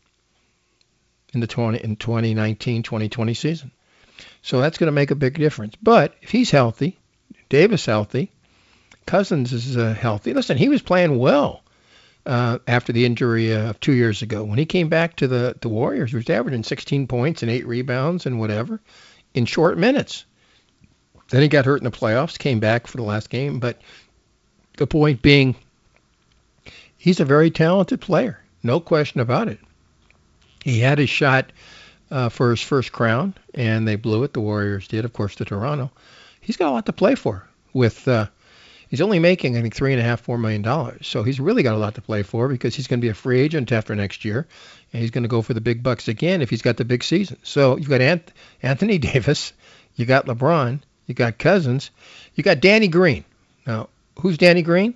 in 1.35 1.41
the 1.41 1.47
20 1.47 1.79
in 1.79 1.97
2019, 1.97 2.83
2020 2.83 3.35
season. 3.35 3.71
So 4.43 4.61
that's 4.61 4.79
going 4.79 4.89
to 4.89 4.93
make 4.93 5.11
a 5.11 5.17
big 5.17 5.39
difference. 5.39 5.75
But 5.83 6.15
if 6.23 6.31
he's 6.31 6.51
healthy, 6.51 6.99
Davis 7.49 7.87
healthy, 7.87 8.31
Cousins 9.07 9.53
is 9.53 9.77
uh, 9.77 9.95
healthy. 9.95 10.33
Listen, 10.33 10.57
he 10.57 10.69
was 10.69 10.83
playing 10.83 11.19
well 11.19 11.63
uh, 12.27 12.59
after 12.67 12.93
the 12.93 13.05
injury 13.05 13.55
uh, 13.55 13.71
of 13.71 13.81
two 13.81 13.93
years 13.93 14.23
ago. 14.23 14.45
When 14.45 14.59
he 14.59 14.67
came 14.67 14.89
back 14.89 15.17
to 15.17 15.29
the, 15.29 15.57
the 15.61 15.69
Warriors, 15.69 16.11
he 16.11 16.17
was 16.17 16.29
averaging 16.29 16.65
16 16.65 17.07
points 17.07 17.43
and 17.43 17.51
eight 17.51 17.67
rebounds 17.67 18.27
and 18.27 18.39
whatever 18.39 18.81
in 19.35 19.47
short 19.47 19.79
minutes. 19.79 20.25
Then 21.31 21.43
he 21.43 21.49
got 21.49 21.65
hurt 21.65 21.81
in 21.81 21.85
the 21.85 21.91
playoffs, 21.91 22.39
came 22.39 22.61
back 22.61 22.87
for 22.87 22.97
the 22.97 23.05
last 23.05 23.31
game. 23.31 23.61
But 23.61 23.81
the 24.77 24.87
point 24.87 25.23
being, 25.23 25.55
he's 26.99 27.21
a 27.21 27.25
very 27.25 27.51
talented 27.51 28.01
player, 28.01 28.41
no 28.63 28.81
question 28.81 29.21
about 29.21 29.49
it. 29.49 29.59
He 30.65 30.81
had 30.81 30.99
his 30.99 31.09
shot 31.09 31.53
uh, 32.11 32.29
for 32.29 32.51
his 32.51 32.61
first 32.61 32.93
crown, 32.93 33.35
and 33.55 33.87
they 33.87 33.97
blew 33.97 34.25
it. 34.25 34.33
The 34.33 34.41
Warriors 34.41 34.89
did, 34.89 35.05
of 35.05 35.13
course, 35.13 35.37
to 35.37 35.45
Toronto. 35.45 35.91
He's 36.41 36.57
got 36.57 36.71
a 36.71 36.73
lot 36.73 36.87
to 36.87 36.93
play 36.93 37.15
for. 37.15 37.47
With 37.73 38.09
uh, 38.09 38.27
he's 38.91 39.01
only 39.01 39.19
making 39.19 39.57
I 39.57 39.63
think 39.63 39.75
three 39.75 39.93
and 39.93 40.01
a 40.01 40.05
half, 40.05 40.21
four 40.21 40.37
million 40.37 40.61
dollars, 40.61 41.07
so 41.07 41.23
he's 41.23 41.41
really 41.41 41.63
got 41.63 41.75
a 41.75 41.79
lot 41.79 41.95
to 41.95 42.03
play 42.03 42.23
for 42.23 42.49
because 42.49 42.75
he's 42.75 42.87
going 42.87 43.01
to 43.01 43.05
be 43.05 43.11
a 43.11 43.15
free 43.15 43.41
agent 43.41 43.73
after 43.73 43.95
next 43.95 44.25
year, 44.25 44.47
and 44.93 45.01
he's 45.01 45.11
going 45.11 45.23
to 45.23 45.29
go 45.29 45.41
for 45.41 45.55
the 45.55 45.61
big 45.61 45.83
bucks 45.83 46.09
again 46.09 46.43
if 46.43 46.51
he's 46.51 46.63
got 46.63 46.77
the 46.77 46.85
big 46.85 47.03
season. 47.03 47.39
So 47.43 47.77
you've 47.77 47.89
got 47.89 48.03
Ant- 48.03 48.33
Anthony 48.63 48.99
Davis, 49.11 49.55
you 49.95 50.05
got 50.05 50.27
LeBron, 50.27 50.81
you 51.07 51.15
got 51.15 51.39
Cousins, 51.39 51.91
you 52.35 52.45
got 52.45 52.61
Danny 52.61 52.89
Green. 52.89 53.25
Now, 53.67 53.89
who's 54.19 54.37
Danny 54.37 54.63
Green? 54.63 54.95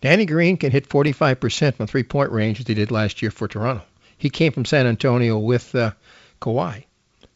Danny 0.00 0.26
Green 0.26 0.56
can 0.56 0.72
hit 0.72 0.88
45% 0.88 1.74
from 1.74 1.86
three-point 1.86 2.32
range 2.32 2.60
as 2.60 2.66
he 2.66 2.74
did 2.74 2.90
last 2.90 3.22
year 3.22 3.30
for 3.30 3.46
Toronto. 3.46 3.82
He 4.18 4.30
came 4.30 4.52
from 4.52 4.64
San 4.64 4.86
Antonio 4.86 5.38
with 5.38 5.74
uh, 5.74 5.92
Kawhi. 6.40 6.84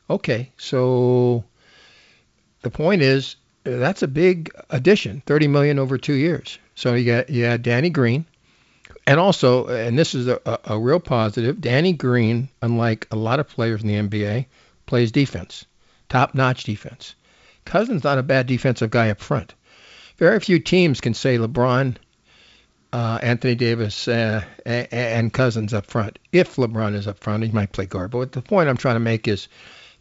Okay, 0.08 0.50
so 0.56 1.44
the 2.62 2.70
point 2.70 3.02
is 3.02 3.36
that's 3.66 4.02
a 4.02 4.08
big 4.08 4.50
addition, 4.70 5.22
30 5.26 5.48
million 5.48 5.78
over 5.78 5.98
two 5.98 6.14
years. 6.14 6.58
So 6.74 6.94
you 6.94 7.04
got 7.04 7.30
you 7.30 7.44
had 7.44 7.62
Danny 7.62 7.90
Green, 7.90 8.26
and 9.06 9.18
also, 9.18 9.66
and 9.66 9.98
this 9.98 10.14
is 10.14 10.28
a, 10.28 10.40
a 10.64 10.78
real 10.78 11.00
positive, 11.00 11.60
Danny 11.60 11.92
Green, 11.92 12.48
unlike 12.62 13.06
a 13.10 13.16
lot 13.16 13.40
of 13.40 13.48
players 13.48 13.82
in 13.82 13.88
the 13.88 13.94
NBA, 13.94 14.46
plays 14.86 15.12
defense, 15.12 15.64
top-notch 16.08 16.64
defense. 16.64 17.14
Cousins 17.64 18.04
not 18.04 18.18
a 18.18 18.22
bad 18.22 18.46
defensive 18.46 18.90
guy 18.90 19.10
up 19.10 19.20
front. 19.20 19.54
Very 20.18 20.38
few 20.40 20.58
teams 20.58 21.00
can 21.00 21.14
say 21.14 21.36
LeBron, 21.38 21.96
uh, 22.92 23.18
Anthony 23.22 23.54
Davis, 23.54 24.06
uh, 24.08 24.44
and 24.64 25.32
Cousins 25.32 25.74
up 25.74 25.86
front. 25.86 26.18
If 26.32 26.56
LeBron 26.56 26.94
is 26.94 27.06
up 27.06 27.18
front, 27.18 27.44
he 27.44 27.50
might 27.50 27.72
play 27.72 27.86
guard. 27.86 28.12
But 28.12 28.32
the 28.32 28.42
point 28.42 28.68
I'm 28.68 28.76
trying 28.76 28.96
to 28.96 29.00
make 29.00 29.28
is 29.28 29.48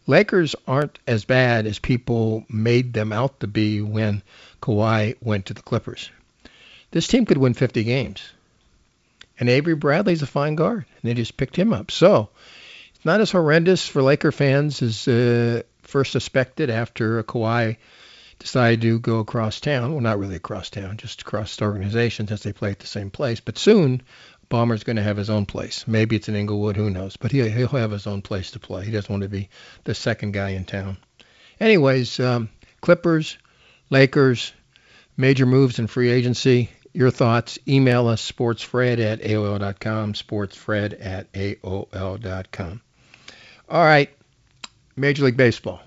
Lakers 0.06 0.54
aren't 0.66 0.98
as 1.06 1.24
bad 1.24 1.66
as 1.66 1.78
people 1.78 2.44
made 2.48 2.92
them 2.92 3.12
out 3.12 3.40
to 3.40 3.46
be 3.46 3.80
when 3.80 4.22
Kawhi 4.62 5.16
went 5.20 5.46
to 5.46 5.54
the 5.54 5.62
Clippers. 5.62 6.10
This 6.92 7.08
team 7.08 7.26
could 7.26 7.38
win 7.38 7.54
50 7.54 7.82
games. 7.84 8.22
And 9.38 9.48
Avery 9.48 9.74
Bradley's 9.74 10.22
a 10.22 10.26
fine 10.26 10.54
guard, 10.54 10.86
and 11.02 11.10
they 11.10 11.14
just 11.14 11.36
picked 11.36 11.56
him 11.56 11.72
up. 11.72 11.90
So 11.90 12.30
it's 12.94 13.04
not 13.04 13.20
as 13.20 13.32
horrendous 13.32 13.86
for 13.86 14.02
Laker 14.02 14.32
fans 14.32 14.80
as 14.80 15.06
uh, 15.08 15.62
first 15.82 16.12
suspected 16.12 16.70
after 16.70 17.22
Kawhi 17.22 17.76
decided 18.38 18.82
to 18.82 18.98
go 18.98 19.18
across 19.18 19.60
town. 19.60 19.92
Well, 19.92 20.00
not 20.00 20.18
really 20.18 20.36
across 20.36 20.70
town, 20.70 20.96
just 20.98 21.22
across 21.22 21.56
the 21.56 21.64
organization 21.64 22.28
since 22.28 22.42
they 22.42 22.52
play 22.52 22.70
at 22.70 22.78
the 22.78 22.86
same 22.86 23.10
place. 23.10 23.40
But 23.40 23.58
soon, 23.58 24.02
Ballmer's 24.48 24.84
going 24.84 24.96
to 24.96 25.02
have 25.02 25.16
his 25.16 25.30
own 25.30 25.46
place. 25.46 25.86
Maybe 25.86 26.16
it's 26.16 26.28
in 26.28 26.36
Inglewood, 26.36 26.76
who 26.76 26.90
knows? 26.90 27.16
But 27.16 27.32
he, 27.32 27.48
he'll 27.48 27.68
have 27.68 27.90
his 27.90 28.06
own 28.06 28.22
place 28.22 28.52
to 28.52 28.58
play. 28.58 28.84
He 28.84 28.92
doesn't 28.92 29.10
want 29.10 29.22
to 29.22 29.28
be 29.28 29.48
the 29.84 29.94
second 29.94 30.32
guy 30.32 30.50
in 30.50 30.64
town. 30.64 30.98
Anyways, 31.58 32.20
um, 32.20 32.48
Clippers, 32.80 33.38
Lakers, 33.90 34.52
major 35.16 35.46
moves 35.46 35.78
in 35.78 35.86
free 35.86 36.10
agency. 36.10 36.70
Your 36.92 37.10
thoughts, 37.10 37.58
email 37.66 38.08
us 38.08 38.30
sportsfred 38.30 39.00
at 39.00 39.20
AOL.com, 39.20 40.12
sportsfred 40.12 41.04
at 41.04 41.32
AOL.com. 41.32 42.80
All 43.68 43.84
right, 43.84 44.10
Major 44.96 45.24
League 45.24 45.36
Baseball 45.36 45.80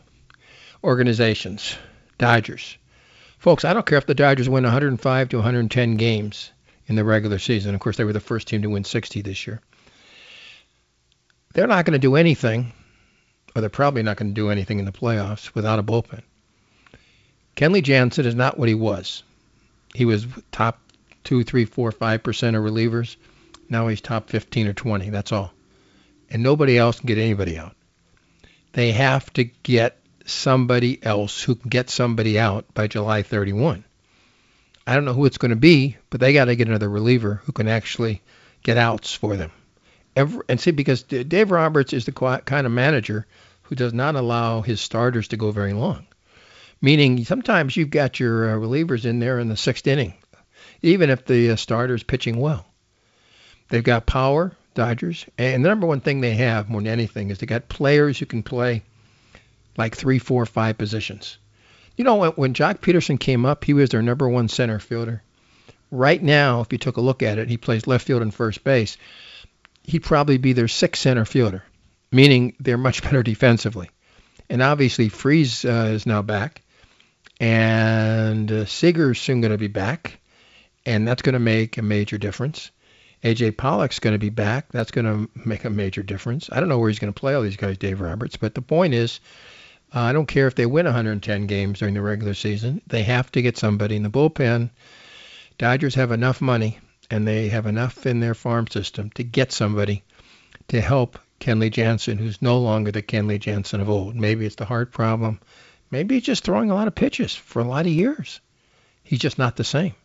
organizations. 0.84 1.76
Dodgers. 2.18 2.78
Folks, 3.38 3.64
I 3.64 3.74
don't 3.74 3.86
care 3.86 3.98
if 3.98 4.06
the 4.06 4.14
Dodgers 4.14 4.50
win 4.50 4.64
105 4.64 5.30
to 5.30 5.38
110 5.38 5.96
games 5.96 6.52
in 6.90 6.96
the 6.96 7.04
regular 7.06 7.40
season. 7.40 7.76
Of 7.76 7.80
course, 7.80 7.96
they 7.96 8.04
were 8.04 8.14
the 8.14 8.20
first 8.20 8.48
team 8.48 8.64
to 8.64 8.70
win 8.70 8.84
60 8.84 9.22
this 9.22 9.48
year. 9.48 9.62
They're 11.54 11.68
not 11.68 11.86
going 11.86 11.94
to 11.94 12.00
do 12.00 12.16
anything, 12.16 12.74
or 13.56 13.62
they're 13.62 13.70
probably 13.70 14.04
not 14.04 14.18
going 14.18 14.30
to 14.30 14.34
do 14.34 14.50
anything 14.50 14.80
in 14.80 14.86
the 14.86 14.92
playoffs 14.92 15.54
without 15.56 15.80
a 15.80 15.84
bullpen. 15.84 16.24
Kenley 17.56 17.84
Jansen 17.84 18.26
is 18.26 18.36
not 18.36 18.58
what 18.58 18.68
he 18.70 18.76
was. 18.76 19.24
He 19.94 20.06
was 20.06 20.28
top 20.52 20.80
two, 21.24 21.44
three, 21.44 21.66
four, 21.66 21.92
five 21.92 22.24
percent 22.24 22.56
of 22.56 22.64
relievers. 22.64 23.16
Now 23.70 23.88
he's 23.88 24.02
top 24.02 24.30
15 24.30 24.68
or 24.68 24.74
20. 24.74 25.10
That's 25.10 25.32
all. 25.32 25.54
And 26.30 26.42
nobody 26.42 26.78
else 26.78 27.00
can 27.00 27.08
get 27.08 27.18
anybody 27.18 27.58
out. 27.58 27.76
They 28.74 28.92
have 28.92 29.32
to 29.34 29.44
get 29.44 29.98
somebody 30.26 31.04
else 31.04 31.42
who 31.42 31.56
can 31.56 31.70
get 31.70 31.90
somebody 31.90 32.40
out 32.40 32.74
by 32.74 32.88
July 32.88 33.24
31. 33.24 33.84
I 34.90 34.96
don't 34.96 35.06
know 35.06 35.14
who 35.14 35.26
it's 35.26 35.38
going 35.38 35.52
to 35.52 35.56
be, 35.56 35.98
but 36.10 36.20
they 36.20 36.34
got 36.34 36.46
to 36.46 36.56
get 36.56 36.68
another 36.68 36.90
reliever 36.90 37.44
who 37.44 37.52
can 37.52 37.68
actually 37.68 38.24
get 38.64 38.76
outs 38.76 39.14
for 39.14 39.38
them. 39.38 39.52
Every, 40.16 40.42
and 40.50 40.60
see, 40.60 40.72
because 40.72 41.04
Dave 41.04 41.52
Roberts 41.52 41.94
is 41.94 42.06
the 42.06 42.12
kind 42.12 42.66
of 42.66 42.72
manager 42.72 43.28
who 43.62 43.76
does 43.76 43.94
not 43.94 44.16
allow 44.16 44.62
his 44.62 44.82
starters 44.82 45.28
to 45.28 45.38
go 45.38 45.52
very 45.52 45.74
long. 45.74 46.08
Meaning, 46.82 47.24
sometimes 47.24 47.78
you've 47.78 47.92
got 47.92 48.20
your 48.20 48.50
uh, 48.50 48.56
relievers 48.56 49.06
in 49.06 49.20
there 49.20 49.38
in 49.38 49.48
the 49.48 49.56
sixth 49.56 49.86
inning, 49.86 50.16
even 50.82 51.12
if 51.12 51.24
the 51.24 51.52
uh, 51.52 51.56
starter's 51.56 52.02
pitching 52.02 52.38
well. 52.38 52.66
They've 53.68 53.84
got 53.84 54.08
power, 54.08 54.54
Dodgers, 54.74 55.24
and 55.38 55.64
the 55.64 55.70
number 55.70 55.86
one 55.86 56.02
thing 56.02 56.20
they 56.22 56.34
have 56.34 56.68
more 56.68 56.82
than 56.82 56.92
anything 56.92 57.30
is 57.30 57.38
they 57.38 57.46
got 57.46 57.70
players 57.70 58.18
who 58.18 58.26
can 58.26 58.42
play 58.42 58.82
like 59.78 59.96
three, 59.96 60.18
four, 60.18 60.48
five 60.48 60.80
positions. 60.80 61.38
You 62.00 62.06
know, 62.06 62.16
when, 62.16 62.32
when 62.32 62.54
Joc 62.54 62.80
Pederson 62.80 63.20
came 63.20 63.46
up, 63.46 63.66
he 63.66 63.74
was 63.74 63.90
their 63.90 64.02
number 64.02 64.30
one 64.30 64.48
center 64.48 64.80
fielder. 64.80 65.22
Right 65.92 66.24
now, 66.24 66.62
if 66.62 66.72
you 66.72 66.78
took 66.78 66.96
a 66.96 67.02
look 67.02 67.22
at 67.22 67.38
it, 67.38 67.50
he 67.50 67.58
plays 67.58 67.88
left 67.88 68.08
field 68.08 68.22
and 68.22 68.34
first 68.34 68.64
base. 68.64 68.96
He'd 69.84 70.04
probably 70.04 70.38
be 70.38 70.54
their 70.54 70.70
sixth 70.70 71.02
center 71.02 71.26
fielder, 71.26 71.62
meaning 72.10 72.56
they're 72.58 72.78
much 72.78 73.04
better 73.04 73.22
defensively. 73.22 73.90
And 74.50 74.62
obviously, 74.62 75.10
Freese 75.10 75.66
uh, 75.66 75.90
is 75.92 76.06
now 76.06 76.22
back, 76.22 76.62
and 77.38 78.50
uh, 78.50 78.56
is 78.62 78.70
soon 78.70 79.42
going 79.42 79.52
to 79.52 79.58
be 79.58 79.68
back, 79.68 80.22
and 80.86 81.06
that's 81.06 81.22
going 81.22 81.34
to 81.34 81.40
make 81.40 81.78
a 81.78 81.82
major 81.82 82.18
difference. 82.18 82.72
AJ 83.26 83.58
Pollock's 83.58 84.00
going 84.00 84.14
to 84.14 84.20
be 84.20 84.30
back. 84.30 84.72
That's 84.72 84.92
going 84.92 85.04
to 85.04 85.30
make 85.46 85.66
a 85.66 85.70
major 85.70 86.02
difference. 86.02 86.50
I 86.50 86.62
don't 86.62 86.70
know 86.70 86.80
where 86.80 86.90
he's 86.90 87.00
going 87.00 87.12
to 87.12 87.20
play 87.20 87.34
all 87.34 87.42
these 87.42 87.58
guys, 87.58 87.78
Dave 87.78 88.00
Roberts, 88.00 88.38
but 88.38 88.56
the 88.56 88.62
point 88.62 88.94
is, 88.94 89.20
uh, 89.94 90.02
I 90.02 90.14
don't 90.14 90.28
care 90.28 90.48
if 90.48 90.56
they 90.56 90.66
win 90.66 90.86
110 90.86 91.48
games 91.48 91.80
during 91.80 91.94
the 91.96 92.02
regular 92.02 92.34
season. 92.34 92.82
They 92.88 93.04
have 93.04 93.32
to 93.32 93.42
get 93.42 93.58
somebody 93.58 93.96
in 93.96 94.04
the 94.04 94.10
bullpen. 94.10 94.70
Dodgers 95.58 95.96
have 95.96 96.12
enough 96.12 96.42
money 96.42 96.80
and 97.10 97.28
they 97.28 97.50
have 97.50 97.66
enough 97.66 98.06
in 98.06 98.20
their 98.20 98.36
farm 98.36 98.68
system 98.68 99.10
to 99.12 99.24
get 99.24 99.52
somebody 99.52 100.04
to 100.68 100.80
help 100.80 101.18
Kenley 101.40 101.72
Jansen, 101.72 102.18
who's 102.18 102.42
no 102.42 102.60
longer 102.60 102.92
the 102.92 103.02
Kenley 103.02 103.40
Jansen 103.40 103.82
of 103.82 103.90
old. 103.90 104.16
Maybe 104.16 104.46
it's 104.46 104.56
the 104.56 104.66
heart 104.66 104.92
problem. 104.92 105.40
Maybe 105.90 106.16
he's 106.16 106.24
just 106.24 106.44
throwing 106.44 106.70
a 106.70 106.76
lot 106.76 106.88
of 106.88 106.96
pitches 106.96 107.34
for 107.34 107.60
a 107.60 107.68
lot 107.68 107.88
of 107.88 107.92
years. 107.92 108.42
He's 109.04 109.20
just 109.20 109.40
not 109.40 109.56
the 109.56 109.64
same. 109.64 109.96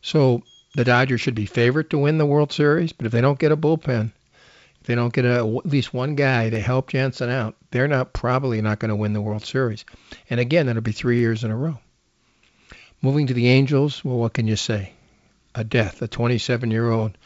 So 0.00 0.42
the 0.76 0.84
Dodgers 0.84 1.20
should 1.20 1.34
be 1.34 1.46
favored 1.46 1.90
to 1.90 1.98
win 1.98 2.18
the 2.18 2.26
World 2.26 2.52
Series, 2.52 2.92
but 2.92 3.06
if 3.06 3.12
they 3.12 3.20
don't 3.20 3.38
get 3.38 3.50
a 3.50 3.56
bullpen, 3.56 4.12
they 4.88 4.94
don't 4.94 5.12
get 5.12 5.26
a, 5.26 5.40
at 5.40 5.66
least 5.66 5.92
one 5.92 6.14
guy 6.14 6.48
to 6.48 6.58
help 6.58 6.88
Jansen 6.88 7.28
out, 7.28 7.56
they're 7.70 7.88
not 7.88 8.14
probably 8.14 8.62
not 8.62 8.78
going 8.78 8.88
to 8.88 8.96
win 8.96 9.12
the 9.12 9.20
World 9.20 9.44
Series. 9.44 9.84
And 10.30 10.40
again, 10.40 10.64
that'll 10.64 10.80
be 10.80 10.92
three 10.92 11.18
years 11.18 11.44
in 11.44 11.50
a 11.50 11.56
row. 11.56 11.78
Moving 13.02 13.26
to 13.26 13.34
the 13.34 13.48
Angels, 13.48 14.02
well, 14.02 14.16
what 14.16 14.32
can 14.32 14.48
you 14.48 14.56
say? 14.56 14.94
A 15.54 15.62
death, 15.62 16.00
a 16.00 16.08
27-year-old 16.08 17.18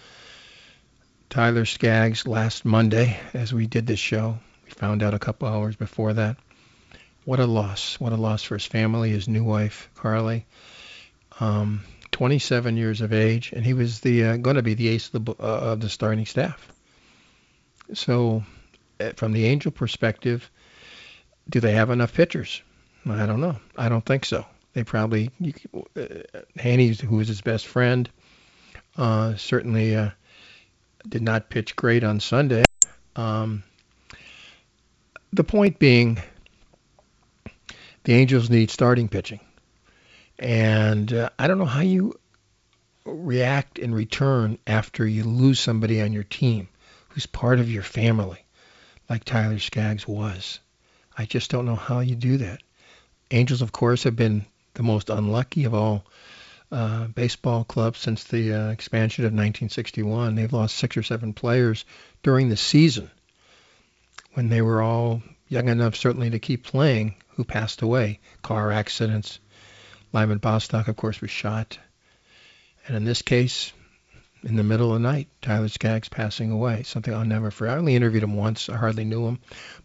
Tyler 1.31 1.65
Skaggs 1.65 2.27
last 2.27 2.65
Monday 2.65 3.21
as 3.33 3.53
we 3.53 3.69
did 3.69 3.87
this 3.87 4.01
show. 4.01 4.41
We 4.65 4.73
found 4.73 5.05
out 5.05 5.15
a 5.15 5.21
couple 5.21 5.47
hours 5.47 5.77
before 5.77 6.15
that. 6.15 6.39
What 7.25 7.39
a 7.39 7.47
loss. 7.47 8.01
What 8.01 8.13
a 8.13 8.17
loss 8.17 8.43
for 8.43 8.57
his 8.57 8.67
family, 8.67 9.11
his 9.11 9.29
new 9.29 9.45
wife, 9.45 9.89
Carly. 9.95 10.47
Um, 11.39 11.85
27 12.11 12.77
years 12.77 13.03
of 13.03 13.13
age, 13.13 13.53
and 13.53 13.65
he 13.65 13.73
was 13.73 14.01
the 14.01 14.25
uh, 14.25 14.37
going 14.39 14.57
to 14.57 14.63
be 14.63 14.75
the 14.75 14.89
ace 14.89 15.15
of 15.15 15.25
the, 15.25 15.33
uh, 15.33 15.73
of 15.73 15.81
the 15.81 15.89
starting 15.89 16.27
staff. 16.27 16.73
So, 17.95 18.45
uh, 19.01 19.11
from 19.17 19.33
the 19.33 19.47
Angel 19.47 19.71
perspective, 19.71 20.51
do 21.49 21.61
they 21.61 21.73
have 21.73 21.91
enough 21.91 22.15
pitchers? 22.15 22.63
I 23.09 23.27
don't 23.27 23.41
know. 23.41 23.57
I 23.77 23.89
don't 23.89 24.05
think 24.05 24.25
so. 24.25 24.47
They 24.75 24.85
probably 24.85 25.31
uh, 25.45 26.01
Heaney, 26.59 26.99
who 27.01 27.17
was 27.17 27.29
his 27.29 27.41
best 27.41 27.67
friend, 27.67 28.09
uh, 28.97 29.35
certainly 29.37 29.97
uh, 29.97 30.11
did 31.07 31.23
not 31.23 31.51
pitch 31.51 31.77
great 31.77 32.05
on 32.05 32.21
Sunday. 32.21 32.65
Um, 33.17 33.65
the 35.33 35.45
point 35.45 35.79
being, 35.79 36.23
the 38.05 38.15
Angels 38.15 38.49
need 38.49 38.71
starting 38.71 39.09
pitching, 39.09 39.41
and 40.39 41.13
uh, 41.13 41.31
I 41.39 41.49
don't 41.49 41.59
know 41.59 41.65
how 41.65 41.83
you 41.83 42.19
react 43.05 43.79
in 43.79 43.95
return 43.95 44.59
after 44.67 45.07
you 45.07 45.25
lose 45.25 45.59
somebody 45.59 46.01
on 46.01 46.13
your 46.13 46.23
team 46.23 46.69
who's 47.13 47.27
part 47.27 47.61
of 47.61 47.71
your 47.71 47.83
family, 47.83 48.45
like 49.09 49.25
Tyler 49.25 49.59
Skaggs 49.59 50.09
was. 50.09 50.61
I 51.17 51.27
just 51.27 51.51
don't 51.51 51.67
know 51.67 51.77
how 51.77 52.01
you 52.01 52.15
do 52.15 52.39
that. 52.39 52.63
Angels, 53.31 53.63
of 53.63 53.73
course, 53.73 54.05
have 54.05 54.17
been 54.17 54.47
the 54.75 54.83
most 54.83 55.11
unlucky 55.11 55.65
of 55.65 55.75
all 55.75 56.05
uh, 56.71 57.07
baseball 57.09 57.65
clubs 57.65 57.99
since 57.99 58.25
the 58.25 58.55
uh, 58.55 58.71
expansion 58.71 59.25
of 59.25 59.33
1961. 59.33 60.35
They've 60.35 60.53
lost 60.53 60.77
six 60.77 60.97
or 60.97 61.03
seven 61.03 61.35
players 61.35 61.85
during 62.23 62.49
the 62.49 62.57
season 62.57 63.11
when 64.33 64.49
they 64.49 64.63
were 64.63 64.81
all 64.81 65.23
young 65.49 65.69
enough, 65.69 65.97
certainly, 65.97 66.31
to 66.31 66.39
keep 66.39 66.65
playing, 66.65 67.17
who 67.37 67.45
passed 67.45 67.83
away. 67.83 68.21
Car 68.41 68.73
accidents. 68.73 69.39
Lyman 70.15 70.39
Bostock, 70.39 70.89
of 70.89 70.97
course, 70.97 71.21
was 71.21 71.31
shot. 71.31 71.79
And 72.87 72.97
in 72.97 73.05
this 73.05 73.21
case, 73.21 73.73
in 74.45 74.57
the 74.57 74.63
middle 74.63 74.95
of 74.95 75.01
the 75.01 75.09
night, 75.09 75.29
Tyler 75.41 75.69
Skaggs 75.69 76.09
passing 76.09 76.51
away. 76.51 76.83
Something 76.83 77.15
I'll 77.15 77.25
never 77.25 77.51
forget. 77.51 77.75
I 77.75 77.79
only 77.79 77.95
interviewed 77.95 78.23
him 78.23 78.35
once. 78.35 78.69
I 78.69 78.77
hardly 78.77 79.05
knew 79.05 79.27
him. 79.27 79.39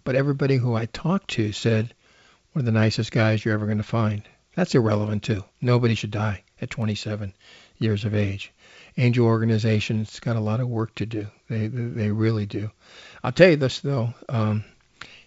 But 0.04 0.16
everybody 0.16 0.58
who 0.58 0.76
I 0.76 0.86
talked 0.88 1.30
to 1.32 1.52
said, 1.52 1.94
one 2.54 2.62
of 2.62 2.66
the 2.66 2.72
nicest 2.72 3.12
guys 3.12 3.44
you're 3.44 3.54
ever 3.54 3.66
going 3.66 3.78
to 3.78 3.84
find. 3.84 4.24
That's 4.56 4.74
irrelevant, 4.74 5.24
too. 5.24 5.44
Nobody 5.62 5.94
should 5.94 6.12
die 6.12 6.44
at 6.62 6.72
27 6.72 7.34
years 7.78 8.06
of 8.06 8.16
age. 8.16 8.52
Angel 8.98 9.28
organization's 9.28 10.20
got 10.20 10.36
a 10.36 10.42
lot 10.42 10.60
of 10.60 10.68
work 10.68 10.96
to 10.96 11.06
do. 11.06 11.28
They 11.50 11.68
they 11.68 12.10
really 12.10 12.48
do. 12.48 12.72
I'll 13.24 13.32
tell 13.32 13.50
you 13.52 13.56
this 13.56 13.80
though. 13.82 14.14
Um, 14.28 14.64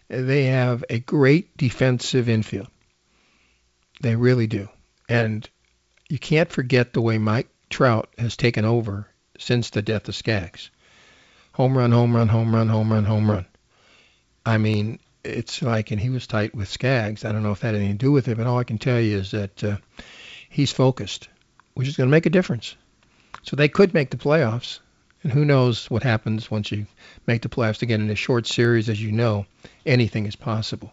they 0.09 0.47
have 0.47 0.85
a 0.91 0.99
great 0.99 1.57
defensive 1.57 2.29
infield. 2.29 2.67
They 4.01 4.17
really 4.17 4.49
do. 4.49 4.69
And 5.09 5.49
you 6.09 6.19
can't 6.19 6.51
forget 6.51 6.93
the 6.93 7.01
way 7.01 7.19
Mike 7.19 7.49
Trout 7.69 8.09
has 8.19 8.37
taken 8.37 8.65
over 8.65 9.07
since 9.41 9.71
the 9.71 9.83
death 9.83 10.07
of 10.09 10.15
Skaggs. 10.15 10.71
Home 11.53 11.77
run, 11.77 11.91
home 11.91 12.15
run, 12.15 12.29
home 12.29 12.55
run, 12.55 12.69
home 12.69 12.93
run, 12.93 13.05
home 13.05 13.31
run. 13.31 13.47
I 14.45 14.59
mean, 14.59 14.99
it's 15.25 15.63
like, 15.63 15.91
and 15.91 16.01
he 16.01 16.11
was 16.11 16.27
tight 16.27 16.55
with 16.55 16.69
Skaggs. 16.69 17.25
I 17.25 17.33
don't 17.33 17.43
know 17.43 17.53
if 17.53 17.61
that 17.61 17.69
had 17.69 17.77
anything 17.77 17.99
to 17.99 18.07
do 18.07 18.13
with 18.13 18.29
it, 18.29 18.37
but 18.37 18.47
all 18.47 18.59
I 18.59 18.65
can 18.65 18.79
tell 18.79 19.01
you 19.01 19.19
is 19.19 19.31
that 19.33 19.65
uh, 19.65 19.77
he's 20.49 20.73
focused, 20.73 21.29
which 21.75 21.89
is 21.89 21.97
going 21.97 22.09
to 22.09 22.13
make 22.13 22.27
a 22.27 22.31
difference. 22.31 22.77
So 23.43 23.57
they 23.57 23.69
could 23.69 23.95
make 23.95 24.11
the 24.11 24.17
playoffs. 24.17 24.81
And 25.23 25.33
who 25.33 25.45
knows 25.45 25.91
what 25.91 26.03
happens 26.03 26.51
once 26.51 26.73
you 26.73 26.87
make 27.27 27.43
the 27.43 27.51
playoffs 27.51 27.83
again 27.83 28.01
in 28.01 28.11
a 28.11 28.15
short 28.15 28.47
series, 28.47 28.89
as 28.89 29.03
you 29.03 29.13
know, 29.13 29.47
anything 29.85 30.27
is 30.27 30.37
possible. 30.37 30.93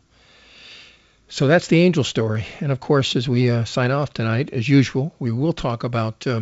So 1.29 1.47
that's 1.47 1.67
the 1.67 1.79
Angel 1.79 2.03
story. 2.03 2.45
And 2.59 2.71
of 2.71 2.79
course, 2.79 3.15
as 3.15 3.27
we 3.27 3.49
uh, 3.49 3.65
sign 3.65 3.91
off 3.91 4.13
tonight, 4.13 4.49
as 4.51 4.67
usual, 4.67 5.13
we 5.19 5.31
will 5.31 5.53
talk 5.53 5.83
about 5.83 6.27
uh, 6.27 6.41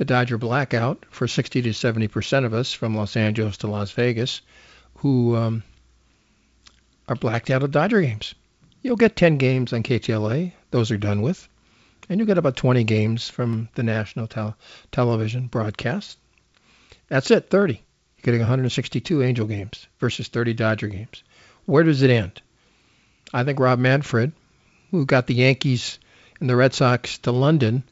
the 0.00 0.06
Dodger 0.06 0.38
blackout 0.38 1.04
for 1.10 1.28
60 1.28 1.60
to 1.60 1.74
70 1.74 2.08
percent 2.08 2.46
of 2.46 2.54
us 2.54 2.72
from 2.72 2.96
Los 2.96 3.18
Angeles 3.18 3.58
to 3.58 3.66
Las 3.66 3.90
Vegas, 3.90 4.40
who 4.94 5.36
um, 5.36 5.62
are 7.06 7.14
blacked 7.14 7.50
out 7.50 7.62
of 7.62 7.70
Dodger 7.70 8.00
games. 8.00 8.34
You'll 8.80 8.96
get 8.96 9.14
10 9.14 9.36
games 9.36 9.74
on 9.74 9.82
KTLA; 9.82 10.52
those 10.70 10.90
are 10.90 10.96
done 10.96 11.20
with, 11.20 11.46
and 12.08 12.18
you'll 12.18 12.26
get 12.26 12.38
about 12.38 12.56
20 12.56 12.82
games 12.84 13.28
from 13.28 13.68
the 13.74 13.82
national 13.82 14.26
tel- 14.26 14.56
television 14.90 15.48
broadcast. 15.48 16.16
That's 17.08 17.30
it, 17.30 17.50
30. 17.50 17.74
You're 17.74 17.82
getting 18.22 18.40
162 18.40 19.22
Angel 19.22 19.46
games 19.46 19.86
versus 19.98 20.28
30 20.28 20.54
Dodger 20.54 20.88
games. 20.88 21.22
Where 21.66 21.84
does 21.84 22.00
it 22.00 22.08
end? 22.08 22.40
I 23.34 23.44
think 23.44 23.60
Rob 23.60 23.78
Manfred, 23.78 24.32
who 24.92 25.04
got 25.04 25.26
the 25.26 25.34
Yankees 25.34 25.98
and 26.40 26.48
the 26.48 26.56
Red 26.56 26.72
Sox 26.72 27.18
to 27.18 27.32
London, 27.32 27.82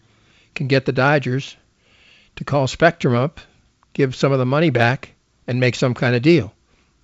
can 0.54 0.68
get 0.68 0.86
the 0.86 0.92
Dodgers 0.92 1.54
to 2.38 2.44
call 2.44 2.68
Spectrum 2.68 3.16
up, 3.16 3.40
give 3.94 4.14
some 4.14 4.30
of 4.30 4.38
the 4.38 4.46
money 4.46 4.70
back, 4.70 5.10
and 5.48 5.58
make 5.58 5.74
some 5.74 5.92
kind 5.92 6.14
of 6.14 6.22
deal. 6.22 6.54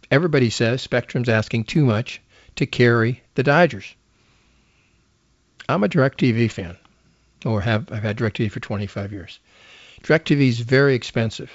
Everybody 0.08 0.48
says 0.48 0.80
Spectrum's 0.80 1.28
asking 1.28 1.64
too 1.64 1.84
much 1.84 2.22
to 2.54 2.66
carry 2.66 3.20
the 3.34 3.42
Dodgers. 3.42 3.96
I'm 5.68 5.82
a 5.82 5.88
DirecTV 5.88 6.52
fan, 6.52 6.76
or 7.44 7.60
have 7.60 7.90
I've 7.90 8.04
had 8.04 8.16
DirecTV 8.16 8.52
for 8.52 8.60
25 8.60 9.12
years. 9.12 9.40
DirecTV 10.04 10.48
is 10.48 10.60
very 10.60 10.94
expensive. 10.94 11.50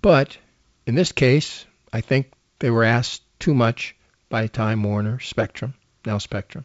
But 0.00 0.38
in 0.86 0.94
this 0.94 1.10
case, 1.10 1.66
I 1.92 2.00
think 2.00 2.30
they 2.60 2.70
were 2.70 2.84
asked 2.84 3.22
too 3.40 3.54
much 3.54 3.96
by 4.28 4.46
Time 4.46 4.84
Warner, 4.84 5.18
Spectrum, 5.18 5.74
now 6.06 6.18
Spectrum, 6.18 6.64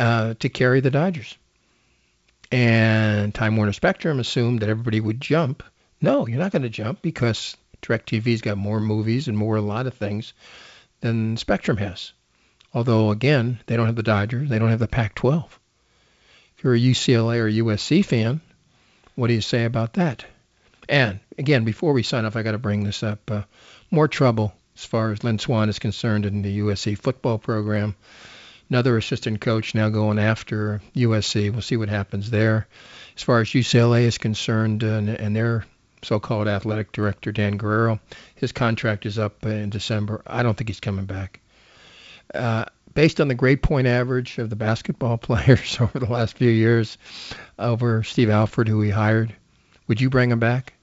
uh, 0.00 0.34
to 0.40 0.48
carry 0.48 0.80
the 0.80 0.90
Dodgers. 0.90 1.38
And 2.50 3.07
Time 3.32 3.56
Warner 3.56 3.72
Spectrum 3.72 4.20
assumed 4.20 4.60
that 4.60 4.68
everybody 4.68 5.00
would 5.00 5.20
jump. 5.20 5.62
No, 6.00 6.26
you're 6.26 6.38
not 6.38 6.52
going 6.52 6.62
to 6.62 6.68
jump 6.68 7.02
because 7.02 7.56
DirecTV's 7.82 8.40
got 8.40 8.58
more 8.58 8.80
movies 8.80 9.28
and 9.28 9.36
more 9.36 9.56
a 9.56 9.60
lot 9.60 9.86
of 9.86 9.94
things 9.94 10.32
than 11.00 11.36
Spectrum 11.36 11.76
has. 11.76 12.12
Although, 12.74 13.10
again, 13.10 13.60
they 13.66 13.76
don't 13.76 13.86
have 13.86 13.96
the 13.96 14.02
Dodgers, 14.02 14.48
they 14.48 14.58
don't 14.58 14.70
have 14.70 14.78
the 14.78 14.88
Pac 14.88 15.14
12. 15.14 15.58
If 16.56 16.64
you're 16.64 16.74
a 16.74 16.78
UCLA 16.78 17.38
or 17.38 17.64
USC 17.64 18.04
fan, 18.04 18.40
what 19.14 19.28
do 19.28 19.34
you 19.34 19.40
say 19.40 19.64
about 19.64 19.94
that? 19.94 20.24
And 20.88 21.20
again, 21.36 21.64
before 21.64 21.92
we 21.92 22.02
sign 22.02 22.24
off, 22.24 22.36
I 22.36 22.42
got 22.42 22.52
to 22.52 22.58
bring 22.58 22.84
this 22.84 23.02
up. 23.02 23.30
Uh, 23.30 23.42
more 23.90 24.08
trouble 24.08 24.52
as 24.76 24.84
far 24.84 25.12
as 25.12 25.24
Lynn 25.24 25.38
Swann 25.38 25.68
is 25.68 25.78
concerned 25.78 26.26
in 26.26 26.42
the 26.42 26.60
USC 26.60 26.96
football 26.98 27.38
program. 27.38 27.96
Another 28.70 28.96
assistant 28.96 29.40
coach 29.40 29.74
now 29.74 29.88
going 29.88 30.18
after 30.18 30.82
USC. 30.94 31.50
We'll 31.50 31.62
see 31.62 31.76
what 31.76 31.88
happens 31.88 32.30
there. 32.30 32.66
As 33.18 33.24
far 33.24 33.40
as 33.40 33.48
UCLA 33.48 34.02
is 34.02 34.16
concerned, 34.16 34.84
uh, 34.84 34.90
and, 34.90 35.08
and 35.08 35.34
their 35.34 35.64
so-called 36.04 36.46
athletic 36.46 36.92
director 36.92 37.32
Dan 37.32 37.56
Guerrero, 37.56 37.98
his 38.36 38.52
contract 38.52 39.06
is 39.06 39.18
up 39.18 39.44
in 39.44 39.70
December. 39.70 40.22
I 40.24 40.44
don't 40.44 40.56
think 40.56 40.68
he's 40.68 40.78
coming 40.78 41.04
back. 41.04 41.40
Uh, 42.32 42.66
based 42.94 43.20
on 43.20 43.26
the 43.26 43.34
grade 43.34 43.60
point 43.60 43.88
average 43.88 44.38
of 44.38 44.50
the 44.50 44.54
basketball 44.54 45.18
players 45.18 45.78
over 45.80 45.98
the 45.98 46.06
last 46.06 46.36
few 46.36 46.48
years, 46.48 46.96
over 47.58 48.04
Steve 48.04 48.30
Alford, 48.30 48.68
who 48.68 48.80
he 48.82 48.90
hired, 48.90 49.34
would 49.88 50.00
you 50.00 50.10
bring 50.10 50.30
him 50.30 50.38
back? 50.38 50.74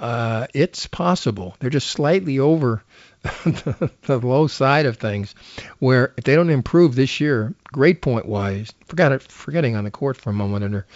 uh, 0.00 0.46
it's 0.54 0.86
possible. 0.86 1.54
They're 1.60 1.70
just 1.70 1.88
slightly 1.88 2.38
over 2.38 2.82
the, 3.22 3.90
the, 4.02 4.18
low 4.18 4.46
side 4.46 4.86
of 4.86 4.96
things, 4.96 5.34
where 5.78 6.14
if 6.16 6.24
they 6.24 6.34
don't 6.34 6.48
improve 6.48 6.94
this 6.94 7.20
year, 7.20 7.54
grade 7.64 8.00
point 8.00 8.24
wise, 8.24 8.72
it, 8.90 9.22
forgetting 9.22 9.76
on 9.76 9.84
the 9.84 9.90
court 9.90 10.16
for 10.16 10.30
a 10.30 10.32
moment 10.32 10.64
under 10.64 10.86